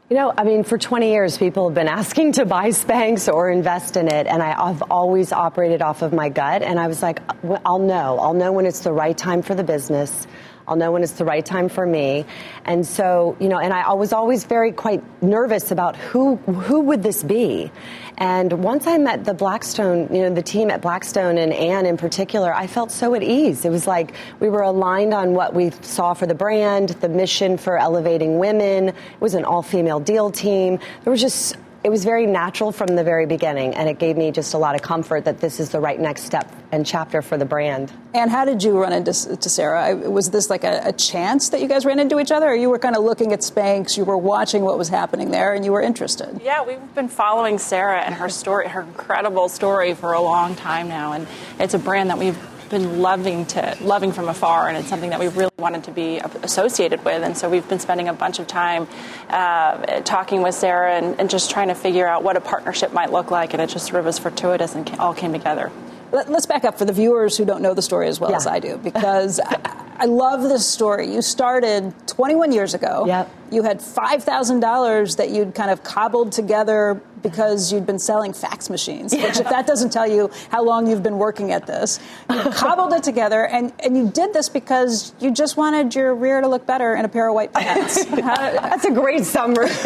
You 0.10 0.16
know, 0.18 0.34
I 0.38 0.44
mean, 0.44 0.64
for 0.64 0.78
20 0.78 1.10
years, 1.10 1.36
people 1.36 1.68
have 1.68 1.74
been 1.74 1.88
asking 1.88 2.34
to 2.34 2.46
buy 2.46 2.70
Spanx 2.70 3.32
or 3.32 3.50
invest 3.50 3.98
in 3.98 4.08
it, 4.08 4.28
and 4.28 4.44
I've 4.44 4.84
always 4.84 5.32
operated 5.32 5.82
off 5.82 6.04
of 6.04 6.14
my 6.14 6.30
gut. 6.30 6.62
And 6.62 6.80
I 6.80 6.88
was 6.88 7.02
like, 7.02 7.22
I'll 7.66 7.80
know. 7.80 8.20
I'll 8.20 8.36
know 8.36 8.52
when 8.52 8.68
it's 8.68 8.82
the 8.82 8.94
right 8.94 9.18
time 9.18 9.42
for 9.42 9.56
the 9.56 9.64
business. 9.64 10.28
I'll 10.68 10.76
know 10.76 10.92
when 10.92 11.04
it's 11.04 11.14
the 11.14 11.26
right 11.26 11.46
time 11.46 11.70
for 11.70 11.86
me. 11.86 12.26
And 12.66 12.86
so, 12.86 13.36
you 13.40 13.48
know, 13.48 13.60
and 13.60 13.74
I 13.74 13.94
was 13.94 14.14
always 14.14 14.46
very 14.46 14.72
quite 14.72 15.04
nervous 15.22 15.72
about 15.72 15.96
who 15.96 16.38
who 16.38 16.82
would 16.82 17.04
this 17.04 17.24
be. 17.24 17.72
And 18.18 18.64
once 18.64 18.88
I 18.88 18.98
met 18.98 19.26
the 19.26 19.34
Blackstone, 19.34 20.08
you 20.14 20.22
know, 20.22 20.34
the 20.34 20.42
team 20.42 20.72
at 20.72 20.82
Blackstone 20.82 21.38
and 21.38 21.52
Ann 21.52 21.86
in 21.86 21.98
particular, 21.98 22.54
I 22.54 22.68
felt 22.68 22.92
so 22.92 23.14
at 23.14 23.24
ease. 23.24 23.66
It 23.66 23.72
was 23.72 23.88
like 23.88 24.14
we 24.40 24.48
were 24.48 24.62
aligned 24.62 25.14
on 25.14 25.34
what 25.34 25.54
we 25.54 25.72
saw 25.82 26.14
for 26.14 26.26
the 26.26 26.36
brand, 26.36 26.90
the 26.90 27.10
mission 27.10 27.58
for 27.58 27.78
elevating 27.78 28.40
women. 28.40 28.90
It 28.90 28.96
was 29.20 29.34
an 29.34 29.44
all-female 29.44 30.00
deal 30.00 30.32
team. 30.32 30.80
There 31.04 31.12
was 31.12 31.22
just 31.22 31.58
it 31.86 31.92
was 31.92 32.04
very 32.04 32.26
natural 32.26 32.72
from 32.72 32.96
the 32.96 33.04
very 33.04 33.28
beginning, 33.28 33.76
and 33.76 33.88
it 33.88 34.00
gave 34.00 34.18
me 34.18 34.32
just 34.32 34.56
a 34.56 34.58
lot 34.58 34.74
of 34.74 34.82
comfort 34.82 35.26
that 35.26 35.40
this 35.40 35.60
is 35.60 35.70
the 35.70 35.80
right 35.80 36.00
next 36.00 36.24
step 36.24 36.52
and 36.72 36.84
chapter 36.84 37.22
for 37.22 37.38
the 37.38 37.46
brand. 37.46 37.94
And 38.16 38.32
how 38.32 38.44
did 38.44 38.64
you 38.64 38.82
run 38.82 38.92
into 38.92 39.14
to 39.38 39.50
Sara? 39.50 39.96
Was 39.96 40.32
this 40.32 40.50
like 40.50 40.64
a, 40.64 40.82
a 40.86 40.94
chance 40.94 41.50
that 41.50 41.62
you 41.62 41.68
guys 41.68 41.86
ran 41.86 42.00
into 42.00 42.20
each 42.20 42.32
other, 42.32 42.48
or 42.48 42.56
you 42.56 42.72
were 42.72 42.80
kind 42.80 42.96
of 42.96 43.04
looking 43.04 43.34
at 43.34 43.42
Spanx, 43.42 43.98
you 43.98 44.04
were 44.04 44.18
watching 44.18 44.64
what 44.64 44.80
was 44.80 44.90
happening 44.90 45.30
there, 45.30 45.54
and 45.54 45.64
you 45.64 45.72
were 45.72 45.82
interested? 45.82 46.42
Yeah, 46.44 46.64
we've 46.64 46.96
been 46.96 47.08
following 47.08 47.60
Sara 47.60 48.02
and 48.02 48.16
her 48.16 48.30
story, 48.30 48.68
her 48.68 48.82
incredible 48.82 49.48
story, 49.48 49.94
for 49.94 50.14
a 50.14 50.22
long 50.22 50.56
time 50.56 50.88
now, 50.88 51.14
and 51.14 51.28
it's 51.60 51.76
a 51.76 51.80
brand 51.80 52.10
that 52.10 52.18
we've 52.18 52.40
been 52.76 53.02
loving 53.02 53.46
to 53.46 53.78
loving 53.80 54.12
from 54.12 54.28
afar, 54.28 54.68
and 54.68 54.78
it's 54.78 54.90
something 54.90 55.12
that 55.12 55.20
we 55.20 55.30
really 55.30 55.52
wanted 55.58 55.86
to 55.86 55.92
be 55.92 56.18
associated 56.44 57.06
with. 57.06 57.24
And 57.24 57.38
so 57.38 57.50
we've 57.50 57.68
been 57.70 57.80
spending 57.80 58.10
a 58.10 58.14
bunch 58.14 58.40
of 58.40 58.48
time 58.48 58.86
uh, 59.30 60.02
talking 60.02 60.42
with 60.42 60.56
Sara 60.56 60.96
and, 60.96 61.18
and, 61.18 61.30
just 61.30 61.50
trying 61.52 61.70
to 61.70 61.76
figure 61.76 62.06
out 62.06 62.22
what 62.22 62.36
a 62.36 62.42
partnership 62.42 62.92
might 62.92 63.14
look 63.14 63.32
like. 63.32 63.54
And 63.54 63.62
it 63.62 63.70
just 63.70 63.88
sort 63.88 64.02
of 64.02 64.06
was 64.06 64.20
fortuitous 64.20 64.76
and 64.76 64.90
all 65.00 65.14
came 65.14 65.32
together. 65.32 65.72
Let, 66.12 66.30
us 66.30 66.46
back 66.46 66.66
up 66.66 66.78
for 66.78 66.84
the 66.84 66.92
viewers 66.92 67.38
who 67.38 67.46
don't 67.46 67.62
know 67.62 67.74
the 67.74 67.82
story 67.82 68.10
as 68.10 68.20
well 68.20 68.32
yeah. 68.32 68.38
as 68.38 68.46
I 68.46 68.60
do, 68.60 68.78
because 68.78 69.40
I, 69.40 69.96
I, 70.00 70.06
love 70.06 70.44
this 70.44 70.68
story. 70.68 71.14
You 71.14 71.22
started 71.22 71.94
21 72.08 72.52
years 72.52 72.74
ago. 72.74 73.06
Yep. 73.08 73.32
You 73.52 73.64
had 73.64 73.80
$5,000 73.80 75.16
that 75.18 75.30
you'd 75.30 75.56
kind 75.56 75.72
of 75.72 75.82
cobbled 75.84 76.34
together 76.34 77.02
because 77.26 77.74
you'd 77.74 77.88
been 77.88 77.98
selling 77.98 78.34
fax 78.34 78.70
machines, 78.70 79.12
yeah. 79.12 79.24
which 79.24 79.40
if 79.40 79.50
that 79.50 79.66
doesn't 79.66 79.90
tell 79.90 80.08
you 80.08 80.30
how 80.52 80.64
long 80.64 80.86
you've 80.86 81.02
been 81.02 81.18
working 81.18 81.52
at 81.52 81.66
this, 81.66 82.00
you 82.30 82.40
cobbled 82.52 82.94
it 82.94 83.02
together 83.02 83.48
and, 83.48 83.74
and 83.80 83.98
you 83.98 84.08
did 84.12 84.32
this 84.32 84.48
because 84.48 85.12
you 85.20 85.32
just 85.32 85.58
wanted 85.58 85.96
your 85.96 86.14
rear 86.14 86.40
to 86.40 86.48
look 86.48 86.68
better 86.68 86.94
in 86.94 87.04
a 87.04 87.10
pair 87.10 87.28
of 87.28 87.34
white 87.34 87.52
pants. 87.52 88.06
That's 88.06 88.86
a 88.86 88.92
great 88.92 89.26
summary. 89.26 89.72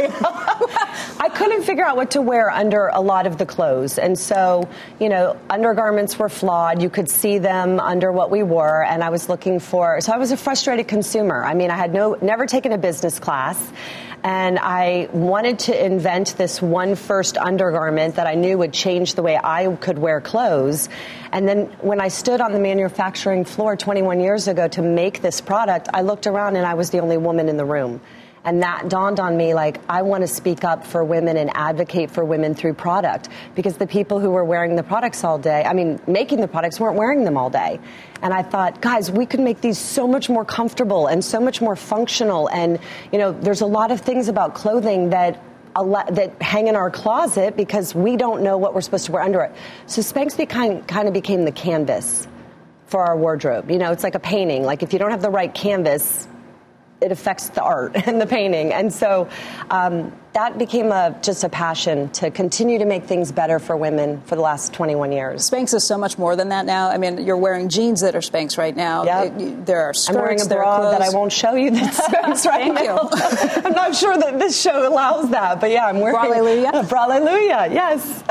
I 1.21 1.31
couldn't 1.33 1.63
figure 1.63 1.85
out 1.85 1.95
what 1.95 2.11
to 2.11 2.21
wear 2.21 2.49
under 2.49 2.87
a 2.87 2.99
lot 2.99 3.25
of 3.25 3.37
the 3.37 3.45
clothes. 3.45 3.97
And 3.97 4.19
so, 4.19 4.67
you 4.99 5.07
know, 5.07 5.39
undergarments 5.49 6.19
were 6.19 6.27
flawed. 6.27 6.81
You 6.81 6.89
could 6.89 7.09
see 7.09 7.37
them 7.37 7.79
under 7.79 8.11
what 8.11 8.31
we 8.31 8.43
wore. 8.43 8.83
And 8.83 9.01
I 9.01 9.11
was 9.11 9.29
looking 9.29 9.61
for, 9.61 10.01
so 10.01 10.11
I 10.11 10.17
was 10.17 10.33
a 10.33 10.37
frustrated 10.37 10.89
consumer. 10.89 11.45
I 11.45 11.53
mean, 11.53 11.71
I 11.71 11.77
had 11.77 11.93
no, 11.93 12.17
never 12.21 12.45
taken 12.45 12.73
a 12.73 12.77
business 12.77 13.17
class 13.17 13.71
and 14.23 14.59
I 14.59 15.09
wanted 15.13 15.59
to 15.59 15.85
invent 15.85 16.35
this 16.37 16.61
one 16.61 16.95
first 16.95 17.37
undergarment 17.37 18.15
that 18.15 18.27
I 18.27 18.35
knew 18.35 18.57
would 18.57 18.73
change 18.73 19.15
the 19.15 19.21
way 19.21 19.39
I 19.41 19.73
could 19.75 19.97
wear 19.97 20.19
clothes. 20.19 20.89
And 21.31 21.47
then 21.47 21.65
when 21.81 22.01
I 22.01 22.09
stood 22.09 22.41
on 22.41 22.51
the 22.51 22.59
manufacturing 22.59 23.45
floor 23.45 23.75
21 23.75 24.19
years 24.19 24.47
ago 24.47 24.67
to 24.69 24.81
make 24.81 25.21
this 25.21 25.41
product, 25.41 25.89
I 25.93 26.01
looked 26.01 26.27
around 26.27 26.55
and 26.57 26.65
I 26.65 26.73
was 26.73 26.89
the 26.89 26.99
only 26.99 27.17
woman 27.17 27.47
in 27.49 27.57
the 27.57 27.65
room. 27.65 28.01
And 28.49 28.63
that 28.63 28.89
dawned 28.89 29.19
on 29.19 29.37
me 29.37 29.53
like, 29.53 29.79
I 29.87 30.01
want 30.01 30.23
to 30.23 30.27
speak 30.27 30.63
up 30.63 30.83
for 30.83 31.03
women 31.03 31.37
and 31.37 31.51
advocate 31.53 32.09
for 32.09 32.25
women 32.25 32.55
through 32.55 32.73
product 32.73 33.29
because 33.53 33.77
the 33.77 33.85
people 33.85 34.19
who 34.19 34.31
were 34.31 34.43
wearing 34.43 34.75
the 34.75 34.81
products 34.81 35.23
all 35.23 35.37
day, 35.37 35.63
I 35.63 35.73
mean, 35.73 36.01
making 36.07 36.41
the 36.41 36.47
products 36.47 36.79
weren't 36.79 36.95
wearing 36.95 37.25
them 37.25 37.37
all 37.37 37.51
day. 37.51 37.79
And 38.23 38.33
I 38.33 38.41
thought, 38.41 38.81
guys, 38.81 39.11
we 39.11 39.27
could 39.27 39.39
make 39.39 39.61
these 39.61 39.77
so 39.77 40.07
much 40.07 40.29
more 40.29 40.43
comfortable 40.43 41.05
and 41.05 41.23
so 41.23 41.39
much 41.39 41.61
more 41.61 41.75
functional. 41.75 42.49
And, 42.49 42.79
you 43.11 43.19
know, 43.19 43.33
there's 43.33 43.61
a 43.61 43.67
lot 43.67 43.91
of 43.91 44.01
things 44.01 44.29
about 44.29 44.55
clothing 44.55 45.11
that 45.11 45.39
that 45.75 46.41
hang 46.41 46.69
in 46.69 46.75
our 46.75 46.89
closet 46.89 47.55
because 47.55 47.93
we 47.93 48.17
don't 48.17 48.41
know 48.41 48.57
what 48.57 48.73
we're 48.73 48.81
supposed 48.81 49.05
to 49.05 49.11
wear 49.11 49.21
under 49.21 49.41
it. 49.41 49.51
So 49.85 50.01
Spanx 50.01 50.35
became, 50.35 50.81
kind 50.85 51.07
of 51.07 51.13
became 51.13 51.45
the 51.45 51.51
canvas 51.51 52.27
for 52.87 53.05
our 53.05 53.15
wardrobe. 53.15 53.69
You 53.69 53.77
know, 53.77 53.91
it's 53.91 54.03
like 54.03 54.15
a 54.15 54.19
painting. 54.19 54.63
Like 54.63 54.81
if 54.81 54.91
you 54.91 54.97
don't 54.97 55.11
have 55.11 55.21
the 55.21 55.29
right 55.29 55.53
canvas, 55.53 56.27
it 57.01 57.11
affects 57.11 57.49
the 57.49 57.61
art 57.61 57.95
and 58.07 58.19
the 58.19 58.27
painting. 58.27 58.73
And 58.73 58.93
so 58.93 59.29
um, 59.69 60.11
that 60.39 60.57
became 60.57 60.89
a, 60.93 61.13
just 61.21 61.43
a 61.43 61.49
passion 61.49 62.09
to 62.11 62.31
continue 62.31 62.79
to 62.79 62.85
make 62.85 63.03
things 63.03 63.29
better 63.29 63.59
for 63.59 63.75
women 63.75 64.21
for 64.21 64.37
the 64.37 64.41
last 64.41 64.71
21 64.71 65.11
years. 65.11 65.49
Spanx 65.49 65.73
is 65.73 65.83
so 65.83 65.97
much 65.97 66.17
more 66.17 66.37
than 66.37 66.47
that 66.47 66.65
now. 66.65 66.89
I 66.89 66.97
mean, 66.97 67.25
you're 67.25 67.35
wearing 67.35 67.67
jeans 67.67 67.99
that 67.99 68.15
are 68.15 68.21
Spanx 68.21 68.57
right 68.57 68.73
now. 68.73 69.03
Yep. 69.03 69.65
there 69.65 69.81
are 69.81 69.93
skirts, 69.93 70.15
I'm 70.15 70.21
wearing 70.21 70.41
a 70.41 70.45
bra 70.45 70.91
that 70.91 71.01
I 71.01 71.09
won't 71.09 71.33
show 71.33 71.55
you 71.55 71.71
that's 71.71 71.99
Spanx 72.07 72.45
right 72.45 72.73
now. 72.73 73.09
I'm 73.65 73.73
not 73.73 73.93
sure 73.93 74.17
that 74.17 74.39
this 74.39 74.59
show 74.59 74.87
allows 74.87 75.29
that, 75.31 75.59
but 75.59 75.71
yeah, 75.71 75.87
I'm 75.87 75.99
wearing 75.99 76.15
Bra-llelujah. 76.15 76.83
Bra-llelujah, 76.89 77.67
yes. 77.71 78.23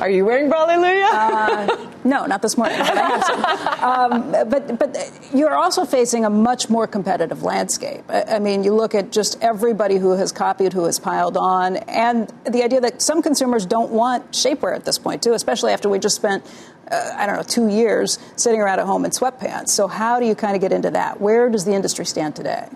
are 0.00 0.08
you 0.08 0.24
wearing 0.24 0.48
Bra-llelujah? 0.48 1.10
Uh, 1.12 1.90
no, 2.04 2.24
not 2.24 2.40
this 2.40 2.56
morning, 2.56 2.78
but 2.78 2.96
I 2.96 3.06
have 3.06 3.24
some. 3.24 4.12
Um, 4.12 4.48
but, 4.48 4.78
but 4.78 5.12
you're 5.34 5.54
also 5.54 5.84
facing 5.84 6.24
a 6.24 6.30
much 6.30 6.70
more 6.70 6.86
competitive 6.86 7.42
landscape. 7.42 8.02
I, 8.08 8.22
I 8.22 8.38
mean, 8.38 8.64
you 8.64 8.72
look 8.72 8.94
at 8.94 9.12
just 9.12 9.42
everybody 9.42 9.96
who 9.96 10.12
has 10.12 10.32
copied, 10.32 10.72
who 10.72 10.84
has 10.84 10.98
piled 11.18 11.36
on, 11.36 11.76
and 11.76 12.32
the 12.44 12.62
idea 12.62 12.80
that 12.80 13.02
some 13.02 13.22
consumers 13.22 13.66
don't 13.66 13.90
want 13.90 14.30
shapewear 14.30 14.72
at 14.72 14.84
this 14.84 14.98
point, 14.98 15.20
too, 15.20 15.32
especially 15.32 15.72
after 15.72 15.88
we 15.88 15.98
just 15.98 16.14
spent 16.14 16.44
uh, 16.90 17.12
I 17.16 17.26
don't 17.26 17.36
know, 17.36 17.42
two 17.42 17.68
years 17.68 18.20
sitting 18.36 18.60
around 18.60 18.78
at 18.78 18.86
home 18.86 19.04
in 19.04 19.10
sweatpants. 19.10 19.70
So, 19.70 19.88
how 19.88 20.20
do 20.20 20.26
you 20.26 20.36
kind 20.36 20.54
of 20.54 20.60
get 20.60 20.72
into 20.72 20.92
that? 20.92 21.20
Where 21.20 21.50
does 21.50 21.64
the 21.64 21.72
industry 21.72 22.06
stand 22.06 22.36
today? 22.36 22.68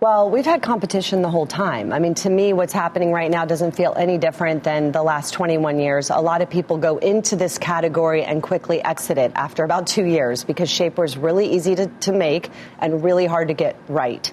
Well, 0.00 0.30
we've 0.30 0.46
had 0.46 0.62
competition 0.62 1.20
the 1.20 1.30
whole 1.30 1.46
time. 1.46 1.92
I 1.92 1.98
mean, 1.98 2.14
to 2.16 2.30
me, 2.30 2.52
what's 2.52 2.72
happening 2.72 3.12
right 3.12 3.30
now 3.30 3.44
doesn't 3.44 3.72
feel 3.72 3.92
any 3.96 4.16
different 4.18 4.62
than 4.64 4.92
the 4.92 5.02
last 5.02 5.32
21 5.34 5.78
years. 5.78 6.08
A 6.10 6.16
lot 6.16 6.40
of 6.40 6.48
people 6.48 6.78
go 6.78 6.96
into 6.98 7.36
this 7.36 7.58
category 7.58 8.24
and 8.24 8.42
quickly 8.42 8.82
exit 8.82 9.18
it 9.18 9.32
after 9.34 9.64
about 9.64 9.86
two 9.86 10.04
years 10.04 10.44
because 10.44 10.70
shapewear 10.70 11.04
is 11.04 11.18
really 11.18 11.52
easy 11.52 11.74
to, 11.74 11.86
to 11.86 12.12
make 12.12 12.50
and 12.78 13.04
really 13.04 13.26
hard 13.26 13.48
to 13.48 13.54
get 13.54 13.76
right. 13.88 14.32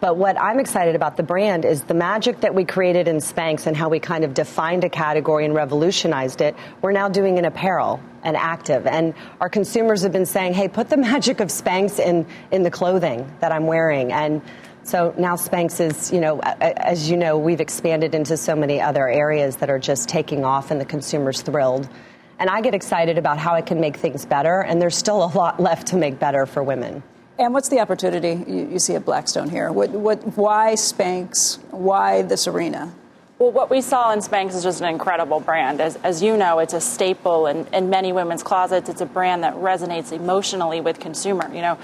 But 0.00 0.16
what 0.16 0.40
I'm 0.40 0.60
excited 0.60 0.94
about 0.94 1.16
the 1.16 1.24
brand 1.24 1.64
is 1.64 1.82
the 1.82 1.94
magic 1.94 2.40
that 2.42 2.54
we 2.54 2.64
created 2.64 3.08
in 3.08 3.16
Spanx 3.16 3.66
and 3.66 3.76
how 3.76 3.88
we 3.88 3.98
kind 3.98 4.24
of 4.24 4.32
defined 4.32 4.84
a 4.84 4.88
category 4.88 5.44
and 5.44 5.54
revolutionized 5.54 6.40
it. 6.40 6.54
We're 6.82 6.92
now 6.92 7.08
doing 7.08 7.36
in 7.36 7.44
apparel 7.44 8.00
and 8.22 8.36
active. 8.36 8.86
And 8.86 9.14
our 9.40 9.48
consumers 9.48 10.02
have 10.02 10.12
been 10.12 10.26
saying, 10.26 10.54
hey, 10.54 10.68
put 10.68 10.88
the 10.88 10.96
magic 11.08 11.40
of 11.40 11.48
Spanx 11.48 11.98
in, 11.98 12.26
in 12.52 12.62
the 12.62 12.70
clothing 12.70 13.28
that 13.40 13.50
I'm 13.50 13.66
wearing. 13.66 14.12
And 14.12 14.40
so 14.84 15.14
now 15.18 15.34
Spanx 15.34 15.80
is, 15.80 16.12
you 16.12 16.20
know, 16.20 16.38
as 16.40 17.10
you 17.10 17.16
know, 17.16 17.36
we've 17.36 17.60
expanded 17.60 18.14
into 18.14 18.36
so 18.36 18.54
many 18.54 18.80
other 18.80 19.08
areas 19.08 19.56
that 19.56 19.68
are 19.68 19.80
just 19.80 20.08
taking 20.08 20.44
off 20.44 20.70
and 20.70 20.80
the 20.80 20.84
consumer's 20.84 21.42
thrilled. 21.42 21.88
And 22.38 22.48
I 22.48 22.60
get 22.60 22.72
excited 22.72 23.18
about 23.18 23.38
how 23.38 23.56
it 23.56 23.66
can 23.66 23.80
make 23.80 23.96
things 23.96 24.24
better, 24.24 24.60
and 24.60 24.80
there's 24.80 24.96
still 24.96 25.24
a 25.24 25.26
lot 25.26 25.58
left 25.68 25.88
to 25.88 25.96
make 25.96 26.20
better 26.20 26.46
for 26.46 26.62
women. 26.62 27.02
And 27.38 27.54
what's 27.54 27.68
the 27.68 27.78
opportunity 27.78 28.44
you, 28.50 28.68
you 28.72 28.78
see 28.80 28.94
at 28.96 29.04
Blackstone 29.04 29.48
here? 29.48 29.70
What, 29.70 29.90
what, 29.90 30.36
why 30.36 30.72
Spanx? 30.74 31.58
Why 31.70 32.22
this 32.22 32.48
arena? 32.48 32.92
Well, 33.38 33.52
what 33.52 33.70
we 33.70 33.80
saw 33.80 34.12
in 34.12 34.18
Spanx 34.18 34.56
is 34.56 34.64
just 34.64 34.80
an 34.80 34.88
incredible 34.88 35.38
brand. 35.38 35.80
As, 35.80 35.94
as 36.02 36.20
you 36.20 36.36
know, 36.36 36.58
it's 36.58 36.74
a 36.74 36.80
staple 36.80 37.46
in, 37.46 37.68
in 37.72 37.88
many 37.88 38.12
women's 38.12 38.42
closets. 38.42 38.88
It's 38.88 39.00
a 39.00 39.06
brand 39.06 39.44
that 39.44 39.54
resonates 39.54 40.10
emotionally 40.10 40.80
with 40.80 40.98
consumer. 40.98 41.48
You 41.54 41.62
know, 41.62 41.78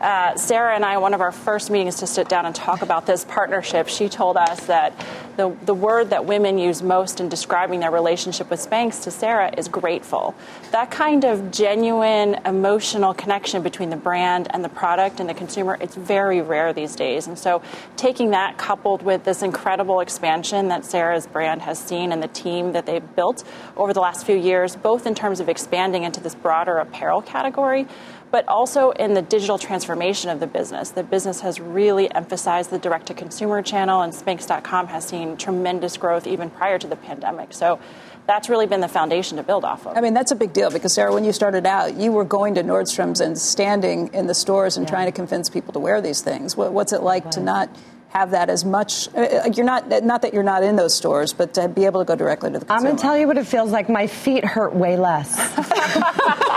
uh, 0.00 0.34
Sara 0.36 0.74
and 0.74 0.84
I, 0.84 0.96
one 0.98 1.12
of 1.12 1.20
our 1.20 1.32
first 1.32 1.70
meetings 1.70 1.96
to 1.96 2.06
sit 2.06 2.28
down 2.28 2.46
and 2.46 2.54
talk 2.54 2.82
about 2.82 3.06
this 3.06 3.24
partnership, 3.24 3.88
she 3.88 4.08
told 4.08 4.36
us 4.36 4.64
that 4.66 4.94
the, 5.36 5.54
the 5.64 5.74
word 5.74 6.10
that 6.10 6.24
women 6.24 6.58
use 6.58 6.82
most 6.82 7.20
in 7.20 7.28
describing 7.28 7.80
their 7.80 7.90
relationship 7.90 8.50
with 8.50 8.60
Spanx 8.60 9.02
to 9.04 9.10
Sara 9.10 9.52
is 9.56 9.68
grateful. 9.68 10.34
That 10.70 10.90
kind 10.90 11.24
of 11.24 11.50
genuine 11.50 12.40
emotional 12.46 13.14
connection 13.14 13.62
between 13.62 13.90
the 13.90 13.96
brand 13.96 14.48
and 14.50 14.64
the 14.64 14.68
product 14.68 15.20
and 15.20 15.28
the 15.28 15.34
consumer, 15.34 15.76
it's 15.80 15.94
very 15.94 16.40
rare 16.40 16.72
these 16.72 16.96
days. 16.96 17.26
And 17.26 17.38
so 17.38 17.62
taking 17.96 18.30
that 18.30 18.58
coupled 18.58 19.02
with 19.02 19.24
this 19.24 19.42
incredible 19.42 20.00
expansion 20.00 20.68
that 20.68 20.84
Sara's 20.84 21.26
brand 21.26 21.62
has 21.62 21.78
seen 21.78 22.12
and 22.12 22.22
the 22.22 22.28
team 22.28 22.72
that 22.72 22.86
they've 22.86 23.14
built 23.16 23.44
over 23.76 23.92
the 23.92 24.00
last 24.00 24.26
few 24.26 24.36
years, 24.36 24.76
both 24.76 25.06
in 25.06 25.14
terms 25.14 25.40
of 25.40 25.48
expanding 25.48 26.04
into 26.04 26.20
this 26.20 26.34
broader 26.34 26.78
apparel 26.78 27.22
category, 27.22 27.86
but 28.30 28.46
also 28.48 28.90
in 28.92 29.14
the 29.14 29.22
digital 29.22 29.58
transformation 29.58 30.30
of 30.30 30.40
the 30.40 30.46
business. 30.46 30.90
The 30.90 31.02
business 31.02 31.40
has 31.40 31.60
really 31.60 32.12
emphasized 32.14 32.70
the 32.70 32.78
direct 32.78 33.06
to 33.06 33.14
consumer 33.14 33.62
channel, 33.62 34.02
and 34.02 34.12
Spanx.com 34.12 34.86
has 34.88 35.06
seen 35.06 35.36
tremendous 35.36 35.96
growth 35.96 36.26
even 36.26 36.50
prior 36.50 36.78
to 36.78 36.86
the 36.86 36.96
pandemic. 36.96 37.52
So 37.52 37.80
that's 38.26 38.48
really 38.48 38.66
been 38.66 38.80
the 38.80 38.88
foundation 38.88 39.36
to 39.38 39.42
build 39.42 39.64
off 39.64 39.86
of. 39.86 39.96
I 39.96 40.00
mean, 40.00 40.14
that's 40.14 40.30
a 40.30 40.36
big 40.36 40.52
deal 40.52 40.70
because, 40.70 40.92
Sara, 40.92 41.12
when 41.12 41.24
you 41.24 41.32
started 41.32 41.66
out, 41.66 41.96
you 41.96 42.12
were 42.12 42.24
going 42.24 42.54
to 42.54 42.62
Nordstrom's 42.62 43.20
and 43.20 43.36
standing 43.36 44.12
in 44.14 44.26
the 44.26 44.34
stores 44.34 44.76
and 44.76 44.86
yeah. 44.86 44.90
trying 44.90 45.06
to 45.06 45.12
convince 45.12 45.50
people 45.50 45.72
to 45.72 45.80
wear 45.80 46.00
these 46.00 46.20
things. 46.20 46.56
What's 46.56 46.92
it 46.92 47.02
like 47.02 47.24
right. 47.24 47.32
to 47.32 47.40
not 47.40 47.76
have 48.10 48.32
that 48.32 48.50
as 48.50 48.64
much. 48.64 49.08
Uh, 49.14 49.20
uh, 49.20 49.50
you're 49.54 49.64
not 49.64 49.88
not 50.02 50.22
that 50.22 50.34
you're 50.34 50.42
not 50.42 50.62
in 50.62 50.76
those 50.76 50.94
stores, 50.94 51.32
but 51.32 51.54
to 51.54 51.68
be 51.68 51.84
able 51.84 52.00
to 52.00 52.04
go 52.04 52.16
directly 52.16 52.50
to 52.50 52.58
the 52.58 52.64
consumer. 52.64 52.78
I'm 52.78 52.84
going 52.84 52.96
to 52.96 53.02
tell 53.02 53.16
you 53.16 53.26
what 53.26 53.38
it 53.38 53.46
feels 53.46 53.70
like. 53.70 53.88
My 53.88 54.06
feet 54.06 54.44
hurt 54.44 54.74
way 54.74 54.96
less. 54.96 55.30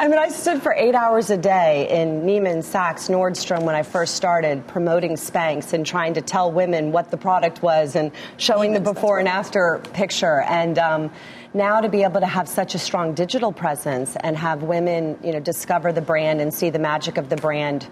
I 0.00 0.08
mean, 0.08 0.18
I 0.18 0.30
stood 0.30 0.62
for 0.62 0.72
eight 0.72 0.94
hours 0.94 1.28
a 1.28 1.36
day 1.36 1.86
in 1.90 2.22
Neiman 2.22 2.64
Saks, 2.64 3.10
Nordstrom 3.10 3.64
when 3.64 3.74
I 3.74 3.82
first 3.82 4.14
started 4.14 4.66
promoting 4.66 5.12
Spanx 5.12 5.74
and 5.74 5.84
trying 5.84 6.14
to 6.14 6.22
tell 6.22 6.50
women 6.50 6.90
what 6.90 7.10
the 7.10 7.18
product 7.18 7.62
was 7.62 7.96
and 7.96 8.10
showing 8.38 8.72
Neiman's, 8.72 8.82
the 8.82 8.94
before 8.94 9.18
and 9.18 9.28
after 9.28 9.78
picture. 9.92 10.40
And 10.40 10.78
um, 10.78 11.10
now 11.52 11.82
to 11.82 11.90
be 11.90 12.02
able 12.02 12.20
to 12.20 12.26
have 12.26 12.48
such 12.48 12.74
a 12.74 12.78
strong 12.78 13.12
digital 13.12 13.52
presence 13.52 14.16
and 14.20 14.38
have 14.38 14.62
women, 14.62 15.18
you 15.22 15.34
know, 15.34 15.40
discover 15.40 15.92
the 15.92 16.00
brand 16.00 16.40
and 16.40 16.54
see 16.54 16.70
the 16.70 16.78
magic 16.78 17.18
of 17.18 17.28
the 17.28 17.36
brand 17.36 17.86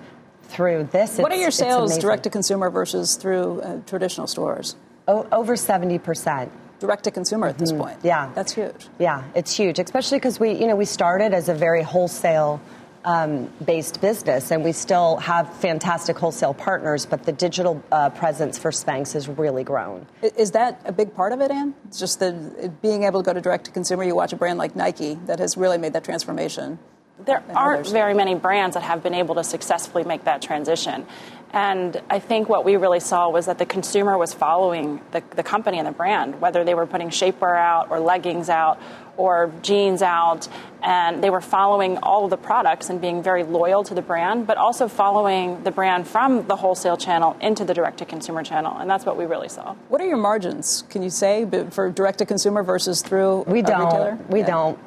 through 0.44 0.84
this. 0.84 1.18
What 1.18 1.30
are 1.30 1.36
your 1.36 1.50
sales 1.50 1.98
direct 1.98 2.22
to 2.22 2.30
consumer 2.30 2.70
versus 2.70 3.16
through 3.16 3.60
uh, 3.60 3.80
traditional 3.82 4.26
stores? 4.26 4.76
O- 5.08 5.28
over 5.30 5.56
70% 5.56 6.48
direct 6.80 7.04
to 7.04 7.10
consumer 7.10 7.46
at 7.48 7.58
this 7.58 7.72
mm-hmm. 7.72 7.82
point. 7.82 7.98
Yeah, 8.02 8.30
that's 8.34 8.52
huge. 8.52 8.88
Yeah, 8.98 9.24
it's 9.34 9.54
huge, 9.54 9.78
especially 9.78 10.18
because 10.18 10.38
we, 10.40 10.52
you 10.52 10.66
know, 10.66 10.76
we 10.76 10.84
started 10.84 11.34
as 11.34 11.48
a 11.48 11.54
very 11.54 11.82
wholesale. 11.82 12.60
Um, 13.04 13.48
based 13.64 14.02
business, 14.02 14.50
and 14.50 14.64
we 14.64 14.72
still 14.72 15.16
have 15.18 15.56
fantastic 15.58 16.18
wholesale 16.18 16.52
partners, 16.52 17.06
but 17.06 17.22
the 17.22 17.32
digital 17.32 17.82
uh, 17.90 18.10
presence 18.10 18.58
for 18.58 18.70
Spanx 18.70 19.12
has 19.14 19.28
really 19.28 19.62
grown. 19.64 20.04
Is 20.20 20.50
that 20.50 20.82
a 20.84 20.92
big 20.92 21.14
part 21.14 21.32
of 21.32 21.40
it, 21.40 21.50
Ann? 21.50 21.74
It's 21.86 21.98
just 21.98 22.18
the 22.18 22.72
being 22.82 23.04
able 23.04 23.22
to 23.22 23.26
go 23.26 23.32
to 23.32 23.40
direct 23.40 23.66
to 23.66 23.70
consumer. 23.70 24.02
You 24.02 24.16
watch 24.16 24.32
a 24.32 24.36
brand 24.36 24.58
like 24.58 24.76
Nike 24.76 25.14
that 25.26 25.38
has 25.38 25.56
really 25.56 25.78
made 25.78 25.92
that 25.92 26.04
transformation 26.04 26.78
there 27.24 27.42
aren't 27.54 27.80
others. 27.80 27.92
very 27.92 28.14
many 28.14 28.34
brands 28.34 28.74
that 28.74 28.82
have 28.82 29.02
been 29.02 29.14
able 29.14 29.34
to 29.36 29.44
successfully 29.44 30.04
make 30.04 30.24
that 30.24 30.42
transition. 30.42 31.06
And 31.52 32.00
I 32.11 32.18
think 32.18 32.48
what 32.48 32.64
we 32.64 32.76
really 32.76 33.00
saw 33.00 33.30
was 33.30 33.46
that 33.46 33.58
the 33.58 33.66
consumer 33.66 34.18
was 34.18 34.34
following 34.34 35.00
the, 35.12 35.22
the 35.34 35.42
company 35.42 35.78
and 35.78 35.87
the 35.87 35.92
brand, 35.92 36.40
whether 36.40 36.62
they 36.62 36.74
were 36.74 36.87
putting 36.87 37.08
shapewear 37.08 37.56
out 37.56 37.90
or 37.90 38.00
leggings 38.00 38.48
out 38.48 38.80
or 39.16 39.52
jeans 39.62 40.00
out, 40.00 40.46
and 40.82 41.22
they 41.24 41.28
were 41.28 41.40
following 41.40 41.98
all 41.98 42.24
of 42.24 42.30
the 42.30 42.37
products 42.37 42.88
and 42.88 43.00
being 43.00 43.20
very 43.20 43.42
loyal 43.42 43.82
to 43.82 43.92
the 43.92 44.00
brand, 44.00 44.46
but 44.46 44.56
also 44.56 44.87
following 44.87 45.61
the 45.64 45.72
brand 45.72 46.06
from 46.06 46.46
the 46.46 46.54
wholesale 46.54 46.96
channel 46.96 47.37
into 47.40 47.64
the 47.64 47.74
direct 47.74 47.98
to 47.98 48.04
consumer 48.04 48.44
channel. 48.44 48.78
And 48.78 48.88
that's 48.88 49.04
what 49.04 49.16
we 49.16 49.24
really 49.24 49.48
saw. 49.48 49.74
What 49.88 50.00
are 50.00 50.06
your 50.06 50.18
margins, 50.18 50.84
can 50.88 51.02
you 51.02 51.11
say, 51.11 51.46
for 51.70 51.90
direct 51.90 52.18
to 52.18 52.26
consumer 52.26 52.62
versus 52.62 53.02
through 53.02 53.42
we 53.48 53.61
don't. 53.61 53.87
retailer? 53.87 54.18
We 54.28 54.40
yeah. 54.40 54.46
don't 54.46 54.78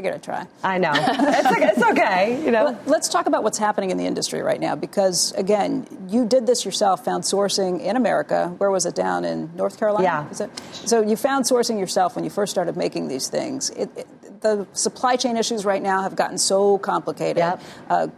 figured 0.00 0.14
I'd 0.14 0.22
try. 0.22 0.46
I 0.64 0.78
know. 0.78 0.92
it's, 0.94 1.46
okay, 1.46 1.66
it's 1.66 1.82
okay. 1.82 2.44
You 2.44 2.50
know. 2.50 2.64
Well, 2.64 2.80
let's 2.86 3.08
talk 3.08 3.26
about 3.26 3.42
what's 3.42 3.58
happening 3.58 3.90
in 3.90 3.98
the 3.98 4.06
industry 4.06 4.40
right 4.40 4.60
now 4.60 4.74
because, 4.74 5.32
again, 5.32 5.86
you 6.08 6.24
did 6.24 6.46
this 6.46 6.64
yourself, 6.64 7.04
found 7.04 7.24
sourcing 7.24 7.80
in 7.80 7.96
America. 7.96 8.48
Where 8.58 8.70
was 8.70 8.86
it? 8.86 8.94
Down 8.94 9.24
in 9.24 9.54
North 9.54 9.78
Carolina? 9.78 10.04
Yeah. 10.04 10.30
Is 10.30 10.40
it? 10.40 10.50
So 10.72 11.02
you 11.02 11.16
found 11.16 11.44
sourcing 11.44 11.78
yourself 11.78 12.16
when 12.16 12.24
you 12.24 12.30
first 12.30 12.50
started 12.50 12.76
making 12.76 13.08
these 13.08 13.28
things. 13.28 13.70
It, 13.70 13.90
it, 13.96 14.40
the 14.40 14.66
supply 14.72 15.16
chain 15.16 15.36
issues 15.36 15.64
right 15.66 15.82
now 15.82 16.02
have 16.02 16.16
gotten 16.16 16.38
so 16.38 16.78
complicated. 16.78 17.36
Yep. 17.36 17.62
Uh, 17.90 18.08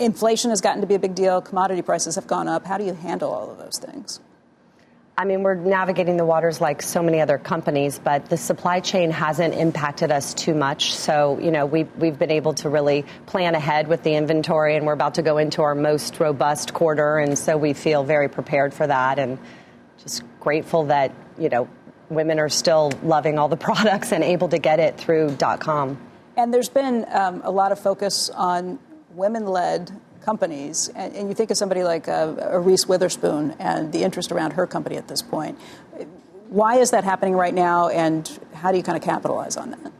inflation 0.00 0.50
has 0.50 0.60
gotten 0.60 0.80
to 0.80 0.86
be 0.86 0.96
a 0.96 0.98
big 0.98 1.14
deal. 1.14 1.40
Commodity 1.40 1.82
prices 1.82 2.16
have 2.16 2.26
gone 2.26 2.48
up. 2.48 2.66
How 2.66 2.76
do 2.76 2.84
you 2.84 2.94
handle 2.94 3.30
all 3.30 3.50
of 3.50 3.58
those 3.58 3.78
things? 3.78 4.20
I 5.20 5.26
mean, 5.26 5.42
we're 5.42 5.54
navigating 5.54 6.16
the 6.16 6.24
waters 6.24 6.62
like 6.62 6.80
so 6.80 7.02
many 7.02 7.20
other 7.20 7.36
companies, 7.36 7.98
but 7.98 8.30
the 8.30 8.38
supply 8.38 8.80
chain 8.80 9.10
hasn't 9.10 9.52
impacted 9.52 10.10
us 10.10 10.32
too 10.32 10.54
much. 10.54 10.94
So, 10.94 11.38
you 11.38 11.50
know, 11.50 11.66
we've, 11.66 11.94
we've 11.98 12.18
been 12.18 12.30
able 12.30 12.54
to 12.54 12.70
really 12.70 13.04
plan 13.26 13.54
ahead 13.54 13.86
with 13.86 14.02
the 14.02 14.14
inventory, 14.14 14.76
and 14.76 14.86
we're 14.86 14.94
about 14.94 15.16
to 15.16 15.22
go 15.22 15.36
into 15.36 15.60
our 15.60 15.74
most 15.74 16.20
robust 16.20 16.72
quarter. 16.72 17.18
And 17.18 17.38
so 17.38 17.58
we 17.58 17.74
feel 17.74 18.02
very 18.02 18.30
prepared 18.30 18.72
for 18.72 18.86
that 18.86 19.18
and 19.18 19.38
just 19.98 20.22
grateful 20.40 20.84
that, 20.84 21.12
you 21.38 21.50
know, 21.50 21.68
women 22.08 22.38
are 22.40 22.48
still 22.48 22.90
loving 23.02 23.38
all 23.38 23.48
the 23.48 23.56
products 23.68 24.12
and 24.12 24.24
able 24.24 24.48
to 24.48 24.58
get 24.58 24.80
it 24.80 24.96
through 24.96 25.32
dot 25.32 25.60
.com. 25.60 25.98
And 26.38 26.54
there's 26.54 26.70
been 26.70 27.04
um, 27.10 27.42
a 27.44 27.50
lot 27.50 27.72
of 27.72 27.78
focus 27.78 28.30
on 28.30 28.78
women 29.10 29.44
led 29.44 29.92
companies, 30.22 30.88
and, 30.94 31.14
and 31.14 31.28
you 31.28 31.34
think 31.34 31.50
of 31.50 31.56
somebody 31.56 31.82
like 31.82 32.08
uh, 32.08 32.34
a 32.38 32.60
Reese 32.60 32.86
Witherspoon 32.86 33.54
and 33.58 33.92
the 33.92 34.02
interest 34.02 34.32
around 34.32 34.52
her 34.52 34.66
company 34.66 34.96
at 34.96 35.08
this 35.08 35.22
point. 35.22 35.58
Why 36.48 36.78
is 36.78 36.90
that 36.90 37.04
happening 37.04 37.34
right 37.34 37.54
now, 37.54 37.88
and 37.88 38.28
how 38.54 38.72
do 38.72 38.76
you 38.76 38.82
kind 38.82 38.96
of 38.96 39.04
capitalize 39.04 39.56
on 39.56 39.70
that? 39.70 39.92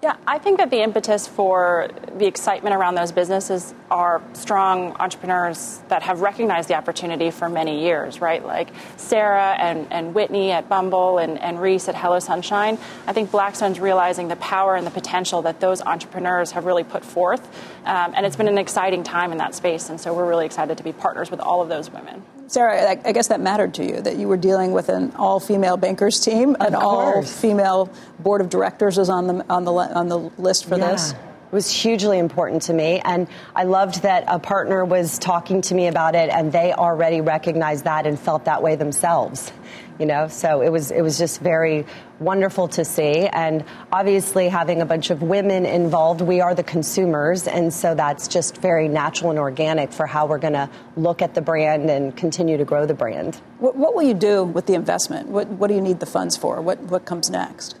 Yeah, 0.00 0.16
I 0.28 0.38
think 0.38 0.58
that 0.58 0.70
the 0.70 0.80
impetus 0.80 1.26
for 1.26 1.88
the 2.18 2.26
excitement 2.26 2.76
around 2.76 2.94
those 2.94 3.10
businesses 3.10 3.74
are 3.90 4.22
strong 4.32 4.92
entrepreneurs 4.92 5.80
that 5.88 6.02
have 6.02 6.20
recognized 6.20 6.68
the 6.68 6.74
opportunity 6.74 7.32
for 7.32 7.48
many 7.48 7.82
years, 7.82 8.20
right? 8.20 8.44
Like 8.44 8.68
Sara 8.96 9.56
and, 9.58 9.88
and 9.90 10.14
Whitney 10.14 10.52
at 10.52 10.68
Bumble 10.68 11.18
and, 11.18 11.36
and 11.40 11.60
Reese 11.60 11.88
at 11.88 11.96
Hello 11.96 12.20
Sunshine. 12.20 12.78
I 13.08 13.12
think 13.12 13.32
Blackstone's 13.32 13.80
realizing 13.80 14.28
the 14.28 14.36
power 14.36 14.76
and 14.76 14.86
the 14.86 14.92
potential 14.92 15.42
that 15.42 15.58
those 15.58 15.82
entrepreneurs 15.82 16.52
have 16.52 16.64
really 16.64 16.84
put 16.84 17.04
forth. 17.04 17.44
Um, 17.84 18.12
and 18.14 18.24
it's 18.24 18.36
been 18.36 18.46
an 18.46 18.58
exciting 18.58 19.02
time 19.02 19.32
in 19.32 19.38
that 19.38 19.56
space. 19.56 19.88
And 19.88 20.00
so 20.00 20.14
we're 20.14 20.28
really 20.28 20.46
excited 20.46 20.78
to 20.78 20.84
be 20.84 20.92
partners 20.92 21.28
with 21.28 21.40
all 21.40 21.60
of 21.60 21.68
those 21.68 21.90
women. 21.90 22.22
Sara, 22.48 22.98
I, 23.04 23.12
guess 23.12 23.28
that 23.28 23.40
mattered 23.40 23.74
to 23.74 23.84
you 23.84 24.00
that 24.00 24.16
you 24.16 24.26
were 24.26 24.38
dealing 24.38 24.72
with 24.72 24.88
an 24.88 25.12
all-female 25.16 25.76
bankers 25.76 26.18
team, 26.18 26.56
an 26.60 26.74
all-female 26.74 27.92
board 28.20 28.40
of 28.40 28.48
directors 28.48 28.96
is 28.96 29.10
on 29.10 29.26
the 29.26 29.44
on 29.50 29.64
the 29.64 29.72
on 29.88 30.08
the 30.08 30.18
list 30.38 30.66
for 30.66 30.78
yeah. 30.78 30.92
this. 30.92 31.12
It 31.12 31.54
was 31.54 31.70
hugely 31.70 32.18
important 32.18 32.60
to 32.62 32.74
me, 32.74 33.00
and 33.02 33.26
I 33.56 33.64
loved 33.64 34.02
that 34.02 34.24
a 34.26 34.38
partner 34.38 34.84
was 34.84 35.18
talking 35.18 35.62
to 35.62 35.74
me 35.74 35.86
about 35.86 36.14
it, 36.14 36.28
and 36.28 36.52
they 36.52 36.74
already 36.74 37.22
recognized 37.22 37.84
that 37.84 38.06
and 38.06 38.20
felt 38.20 38.44
that 38.44 38.62
way 38.62 38.76
themselves. 38.76 39.50
You 39.98 40.04
know, 40.04 40.28
so 40.28 40.60
it 40.60 40.68
was 40.68 40.90
it 40.90 41.00
was 41.00 41.16
just 41.16 41.40
very 41.40 41.86
wonderful 42.20 42.68
to 42.68 42.84
see, 42.84 43.26
and 43.26 43.64
obviously 43.90 44.50
having 44.50 44.82
a 44.82 44.84
bunch 44.84 45.08
of 45.08 45.22
women 45.22 45.64
involved, 45.64 46.20
we 46.20 46.42
are 46.42 46.54
the 46.54 46.62
consumers, 46.62 47.46
and 47.48 47.72
so 47.72 47.94
that's 47.94 48.28
just 48.28 48.58
very 48.58 48.86
natural 48.86 49.30
and 49.30 49.38
organic 49.38 49.90
for 49.90 50.06
how 50.06 50.26
we're 50.26 50.36
going 50.36 50.52
to 50.52 50.68
look 50.96 51.22
at 51.22 51.34
the 51.34 51.40
brand 51.40 51.88
and 51.88 52.14
continue 52.14 52.58
to 52.58 52.64
grow 52.66 52.84
the 52.84 52.92
brand. 52.92 53.36
What, 53.58 53.74
what 53.74 53.94
will 53.94 54.02
you 54.02 54.12
do 54.12 54.44
with 54.44 54.66
the 54.66 54.74
investment? 54.74 55.28
What 55.28 55.48
what 55.48 55.68
do 55.68 55.74
you 55.74 55.80
need 55.80 55.98
the 55.98 56.06
funds 56.06 56.36
for? 56.36 56.60
What 56.60 56.78
what 56.82 57.06
comes 57.06 57.30
next? 57.30 57.74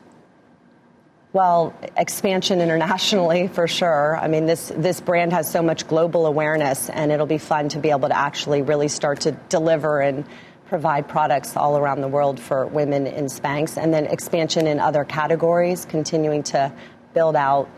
Well, 1.34 1.74
expansion 1.96 2.62
internationally 2.62 3.48
for 3.48 3.68
sure. 3.68 4.16
I 4.16 4.28
mean, 4.28 4.46
this 4.46 4.72
this 4.74 5.00
brand 5.00 5.34
has 5.34 5.50
so 5.50 5.62
much 5.62 5.86
global 5.86 6.26
awareness, 6.26 6.88
and 6.88 7.12
it'll 7.12 7.26
be 7.26 7.38
fun 7.38 7.68
to 7.70 7.78
be 7.78 7.90
able 7.90 8.08
to 8.08 8.16
actually 8.16 8.62
really 8.62 8.88
start 8.88 9.20
to 9.22 9.32
deliver 9.50 10.00
and 10.00 10.24
provide 10.68 11.06
products 11.06 11.54
all 11.56 11.76
around 11.76 12.00
the 12.00 12.08
world 12.08 12.40
for 12.40 12.66
women 12.66 13.06
in 13.06 13.26
Spanx, 13.26 13.76
and 13.76 13.92
then 13.92 14.06
expansion 14.06 14.66
in 14.66 14.80
other 14.80 15.04
categories, 15.04 15.84
continuing 15.84 16.42
to 16.44 16.72
build 17.12 17.36
out 17.36 17.68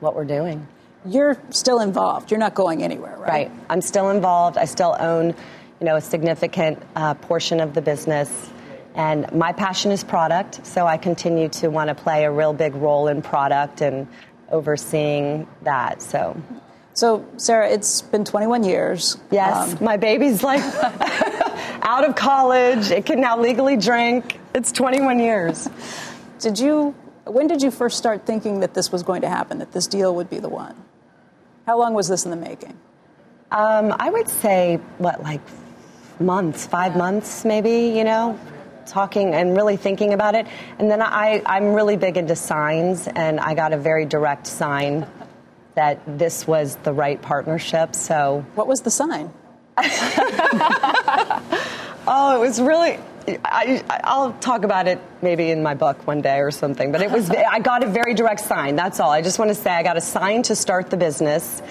what 0.00 0.14
we're 0.14 0.24
doing. 0.24 0.66
You're 1.06 1.40
still 1.48 1.80
involved. 1.80 2.30
You're 2.30 2.40
not 2.40 2.54
going 2.54 2.82
anywhere, 2.82 3.16
right? 3.16 3.48
Right. 3.48 3.50
I'm 3.70 3.80
still 3.80 4.10
involved. 4.10 4.58
I 4.58 4.66
still 4.66 4.94
own, 4.98 5.28
you 5.80 5.86
know, 5.86 5.96
a 5.96 6.00
significant 6.02 6.82
uh, 6.94 7.14
portion 7.14 7.60
of 7.60 7.72
the 7.72 7.80
business. 7.80 8.50
And 8.94 9.30
my 9.32 9.52
passion 9.52 9.92
is 9.92 10.02
product, 10.02 10.66
so 10.66 10.86
I 10.86 10.96
continue 10.96 11.48
to 11.50 11.68
want 11.68 11.88
to 11.88 11.94
play 11.94 12.24
a 12.24 12.30
real 12.30 12.52
big 12.52 12.74
role 12.74 13.08
in 13.08 13.22
product 13.22 13.82
and 13.82 14.08
overseeing 14.50 15.46
that. 15.62 16.02
So, 16.02 16.40
so 16.94 17.24
Sara, 17.36 17.70
it's 17.70 18.02
been 18.02 18.24
21 18.24 18.64
years. 18.64 19.16
Yes, 19.30 19.74
um, 19.74 19.84
my 19.84 19.96
baby's 19.96 20.42
like 20.42 20.62
out 21.82 22.08
of 22.08 22.16
college. 22.16 22.90
It 22.90 23.06
can 23.06 23.20
now 23.20 23.38
legally 23.38 23.76
drink. 23.76 24.38
It's 24.54 24.72
21 24.72 25.18
years. 25.20 25.68
Did 26.40 26.58
you? 26.58 26.94
When 27.26 27.46
did 27.46 27.62
you 27.62 27.70
first 27.70 27.96
start 27.96 28.26
thinking 28.26 28.60
that 28.60 28.74
this 28.74 28.90
was 28.90 29.04
going 29.04 29.22
to 29.22 29.28
happen? 29.28 29.58
That 29.58 29.70
this 29.70 29.86
deal 29.86 30.14
would 30.16 30.28
be 30.28 30.40
the 30.40 30.48
one? 30.48 30.74
How 31.66 31.78
long 31.78 31.94
was 31.94 32.08
this 32.08 32.24
in 32.24 32.30
the 32.30 32.36
making? 32.36 32.76
Um, 33.52 33.94
I 33.98 34.10
would 34.10 34.28
say 34.28 34.76
what, 34.98 35.22
like 35.22 35.42
months, 36.18 36.66
five 36.66 36.96
months, 36.96 37.44
maybe. 37.44 37.92
You 37.96 38.04
know, 38.04 38.38
talking 38.90 39.34
and 39.34 39.56
really 39.56 39.76
thinking 39.76 40.12
about 40.12 40.34
it. 40.34 40.46
And 40.78 40.90
then 40.90 41.00
I, 41.00 41.42
I'm 41.46 41.72
really 41.72 41.96
big 41.96 42.16
into 42.16 42.36
signs, 42.36 43.08
and 43.08 43.40
I 43.40 43.54
got 43.54 43.72
a 43.72 43.78
very 43.78 44.04
direct 44.04 44.46
sign 44.46 45.06
that 45.74 46.00
this 46.06 46.46
was 46.46 46.76
the 46.76 46.92
right 46.92 47.20
partnership. 47.22 47.94
So, 47.94 48.44
what 48.54 48.66
was 48.66 48.82
the 48.82 48.90
sign? 48.90 49.32
oh, 52.06 52.34
it 52.36 52.40
was 52.40 52.60
really. 52.60 52.98
I, 53.44 53.82
will 54.16 54.32
talk 54.40 54.64
about 54.64 54.88
it 54.88 54.98
maybe 55.22 55.50
in 55.50 55.62
my 55.62 55.74
book 55.74 56.06
one 56.06 56.20
day 56.20 56.40
or 56.40 56.50
something. 56.50 56.90
But 56.90 57.02
it 57.02 57.10
was. 57.10 57.30
I 57.30 57.60
got 57.60 57.84
a 57.84 57.86
very 57.86 58.14
direct 58.14 58.40
sign. 58.40 58.76
That's 58.76 58.98
all. 59.00 59.10
I 59.10 59.22
just 59.22 59.38
want 59.38 59.50
to 59.50 59.54
say 59.54 59.70
I 59.70 59.82
got 59.82 59.96
a 59.96 60.00
sign 60.00 60.42
to 60.44 60.56
start 60.56 60.90
the 60.90 60.96
business, 60.96 61.62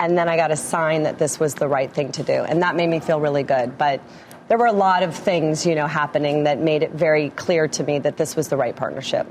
and 0.00 0.16
then 0.16 0.28
I 0.28 0.36
got 0.36 0.50
a 0.50 0.56
sign 0.56 1.04
that 1.04 1.18
this 1.18 1.38
was 1.38 1.54
the 1.54 1.68
right 1.68 1.92
thing 1.92 2.12
to 2.12 2.22
do, 2.22 2.32
and 2.32 2.62
that 2.62 2.74
made 2.76 2.88
me 2.88 3.00
feel 3.00 3.20
really 3.20 3.42
good. 3.42 3.76
But 3.76 4.00
there 4.48 4.58
were 4.58 4.66
a 4.66 4.72
lot 4.72 5.02
of 5.02 5.14
things, 5.14 5.64
you 5.64 5.74
know, 5.74 5.86
happening 5.86 6.44
that 6.44 6.58
made 6.58 6.82
it 6.82 6.92
very 6.92 7.30
clear 7.30 7.68
to 7.68 7.84
me 7.84 7.98
that 8.00 8.16
this 8.16 8.36
was 8.36 8.48
the 8.48 8.56
right 8.56 8.76
partnership. 8.76 9.26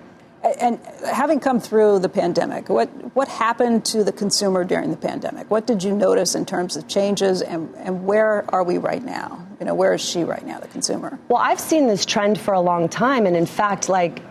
And 0.59 0.77
having 1.05 1.39
come 1.39 1.61
through 1.61 1.99
the 1.99 2.09
pandemic, 2.09 2.67
what, 2.67 2.89
what 3.15 3.29
happened 3.29 3.85
to 3.85 4.03
the 4.03 4.11
consumer 4.11 4.65
during 4.65 4.91
the 4.91 4.97
pandemic? 4.97 5.49
What 5.49 5.65
did 5.65 5.83
you 5.83 5.95
notice 5.95 6.35
in 6.35 6.45
terms 6.45 6.75
of 6.75 6.87
changes, 6.89 7.41
and, 7.41 7.73
and 7.77 8.05
where 8.05 8.43
are 8.49 8.63
we 8.63 8.77
right 8.77 9.03
now? 9.03 9.47
You 9.59 9.65
know, 9.65 9.73
where 9.73 9.93
is 9.93 10.01
she 10.01 10.25
right 10.25 10.45
now, 10.45 10.59
the 10.59 10.67
consumer? 10.67 11.17
Well, 11.29 11.41
I've 11.41 11.61
seen 11.61 11.87
this 11.87 12.05
trend 12.05 12.37
for 12.37 12.53
a 12.53 12.59
long 12.59 12.89
time, 12.89 13.25
and 13.25 13.37
in 13.37 13.45
fact, 13.45 13.87
like 13.87 14.21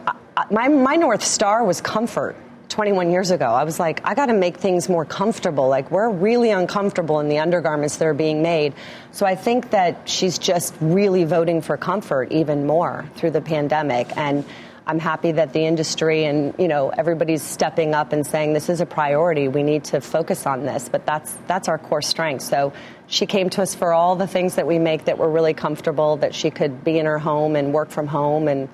my, 0.50 0.68
my 0.68 0.96
North 0.96 1.24
Star 1.24 1.64
was 1.64 1.80
comfort. 1.80 2.36
21 2.72 3.10
years 3.10 3.30
ago. 3.30 3.46
I 3.46 3.64
was 3.64 3.78
like, 3.78 4.00
I 4.04 4.14
got 4.14 4.26
to 4.26 4.32
make 4.32 4.56
things 4.56 4.88
more 4.88 5.04
comfortable. 5.04 5.68
Like, 5.68 5.90
we're 5.90 6.10
really 6.10 6.50
uncomfortable 6.50 7.20
in 7.20 7.28
the 7.28 7.38
undergarments 7.38 7.98
that 7.98 8.06
are 8.06 8.14
being 8.14 8.42
made. 8.42 8.72
So 9.12 9.26
I 9.26 9.34
think 9.34 9.70
that 9.70 10.08
she's 10.08 10.38
just 10.38 10.74
really 10.80 11.24
voting 11.24 11.60
for 11.60 11.76
comfort 11.76 12.32
even 12.32 12.66
more 12.66 13.04
through 13.16 13.32
the 13.32 13.42
pandemic. 13.42 14.16
And 14.16 14.44
I'm 14.86 14.98
happy 14.98 15.32
that 15.32 15.52
the 15.52 15.60
industry 15.60 16.24
and 16.24 16.54
you 16.58 16.66
know 16.66 16.88
everybody's 16.88 17.42
stepping 17.42 17.94
up 17.94 18.12
and 18.12 18.26
saying 18.26 18.52
this 18.52 18.68
is 18.68 18.80
a 18.80 18.86
priority. 18.86 19.46
We 19.46 19.62
need 19.62 19.84
to 19.84 20.00
focus 20.00 20.44
on 20.44 20.64
this, 20.64 20.88
but 20.88 21.06
that's 21.06 21.32
that's 21.46 21.68
our 21.68 21.78
core 21.78 22.02
strength. 22.02 22.42
So 22.42 22.72
she 23.06 23.26
came 23.26 23.48
to 23.50 23.62
us 23.62 23.74
for 23.76 23.92
all 23.92 24.16
the 24.16 24.26
things 24.26 24.56
that 24.56 24.66
we 24.66 24.80
make 24.80 25.04
that 25.04 25.18
were 25.18 25.30
really 25.30 25.54
comfortable, 25.54 26.16
that 26.16 26.34
she 26.34 26.50
could 26.50 26.82
be 26.82 26.98
in 26.98 27.06
her 27.06 27.18
home 27.18 27.54
and 27.54 27.72
work 27.72 27.90
from 27.90 28.08
home 28.08 28.48
and 28.48 28.68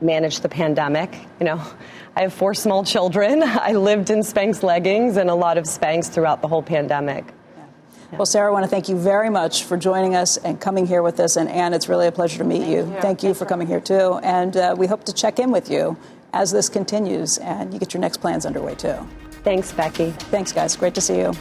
manage 0.00 0.40
the 0.40 0.48
pandemic. 0.48 1.14
You 1.38 1.46
know, 1.46 1.62
I 2.16 2.22
have 2.22 2.32
four 2.32 2.54
small 2.54 2.84
children. 2.84 3.42
I 3.44 3.72
lived 3.72 4.10
in 4.10 4.20
Spanx 4.20 4.62
leggings 4.62 5.16
and 5.16 5.30
a 5.30 5.34
lot 5.34 5.58
of 5.58 5.64
Spanx 5.64 6.08
throughout 6.08 6.42
the 6.42 6.48
whole 6.48 6.62
pandemic. 6.62 7.24
Well, 8.12 8.26
Sara, 8.26 8.48
I 8.48 8.52
want 8.52 8.64
to 8.64 8.68
thank 8.68 8.88
you 8.88 8.96
very 8.96 9.30
much 9.30 9.64
for 9.64 9.76
joining 9.76 10.16
us 10.16 10.36
and 10.36 10.60
coming 10.60 10.84
here 10.84 11.02
with 11.02 11.20
us. 11.20 11.36
And 11.36 11.48
Ann, 11.48 11.72
it's 11.72 11.88
really 11.88 12.08
a 12.08 12.12
pleasure 12.12 12.38
to 12.38 12.44
meet 12.44 12.62
thank 12.62 12.70
you. 12.70 12.76
you. 12.78 13.00
Thank 13.00 13.22
you 13.22 13.34
for 13.34 13.46
coming 13.46 13.68
here, 13.68 13.80
too. 13.80 14.18
And 14.22 14.56
uh, 14.56 14.74
we 14.76 14.88
hope 14.88 15.04
to 15.04 15.12
check 15.12 15.38
in 15.38 15.52
with 15.52 15.70
you 15.70 15.96
as 16.32 16.50
this 16.50 16.68
continues 16.68 17.38
and 17.38 17.72
you 17.72 17.78
get 17.78 17.94
your 17.94 18.00
next 18.00 18.16
plans 18.16 18.46
underway, 18.46 18.74
too. 18.74 18.96
Thanks, 19.44 19.72
Becky. 19.72 20.10
Thanks, 20.10 20.52
guys. 20.52 20.74
Great 20.74 20.94
to 20.96 21.00
see 21.00 21.18
you. 21.18 21.32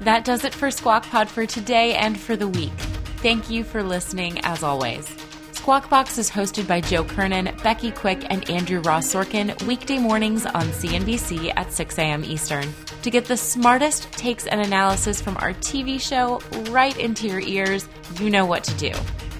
That 0.00 0.24
does 0.24 0.44
it 0.44 0.54
for 0.54 0.70
Squawk 0.70 1.04
Pod 1.04 1.28
for 1.28 1.46
today 1.46 1.94
and 1.94 2.18
for 2.18 2.36
the 2.36 2.48
week. 2.48 2.72
Thank 3.18 3.50
you 3.50 3.64
for 3.64 3.82
listening, 3.82 4.40
as 4.40 4.62
always. 4.62 5.23
Squawk 5.64 5.88
Box 5.88 6.18
is 6.18 6.30
hosted 6.30 6.68
by 6.68 6.82
Joe 6.82 7.04
Kernan, 7.04 7.50
Becky 7.62 7.90
Quick, 7.90 8.26
and 8.28 8.50
Andrew 8.50 8.80
Ross 8.80 9.06
Sorkin 9.06 9.66
weekday 9.66 9.96
mornings 9.96 10.44
on 10.44 10.66
CNBC 10.66 11.54
at 11.56 11.72
6 11.72 11.98
a.m. 11.98 12.22
Eastern. 12.22 12.70
To 13.00 13.10
get 13.10 13.24
the 13.24 13.38
smartest 13.38 14.12
takes 14.12 14.46
and 14.46 14.60
analysis 14.60 15.22
from 15.22 15.38
our 15.38 15.54
TV 15.54 15.98
show 15.98 16.42
right 16.70 16.94
into 16.98 17.28
your 17.28 17.40
ears, 17.40 17.88
you 18.20 18.28
know 18.28 18.44
what 18.44 18.62
to 18.64 18.74
do. 18.74 18.92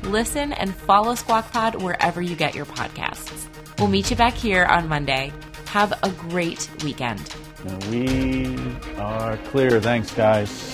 Listen 0.09 0.55
and 0.55 0.75
follow 0.75 1.15
Squawk 1.15 1.53
Pod 1.53 1.83
wherever 1.83 2.23
you 2.23 2.37
get 2.37 2.55
your 2.55 2.65
podcasts. 2.65 3.47
We'll 3.79 3.89
meet 3.89 4.09
you 4.11 4.17
back 4.17 4.33
here 4.33 4.65
on 4.65 4.89
Monday. 4.89 5.31
Have 5.67 5.93
a 6.03 6.09
great 6.09 6.71
weekend. 6.83 7.35
We 7.91 8.57
are 8.97 9.37
clear. 9.49 9.79
Thanks, 9.79 10.11
guys. 10.15 10.74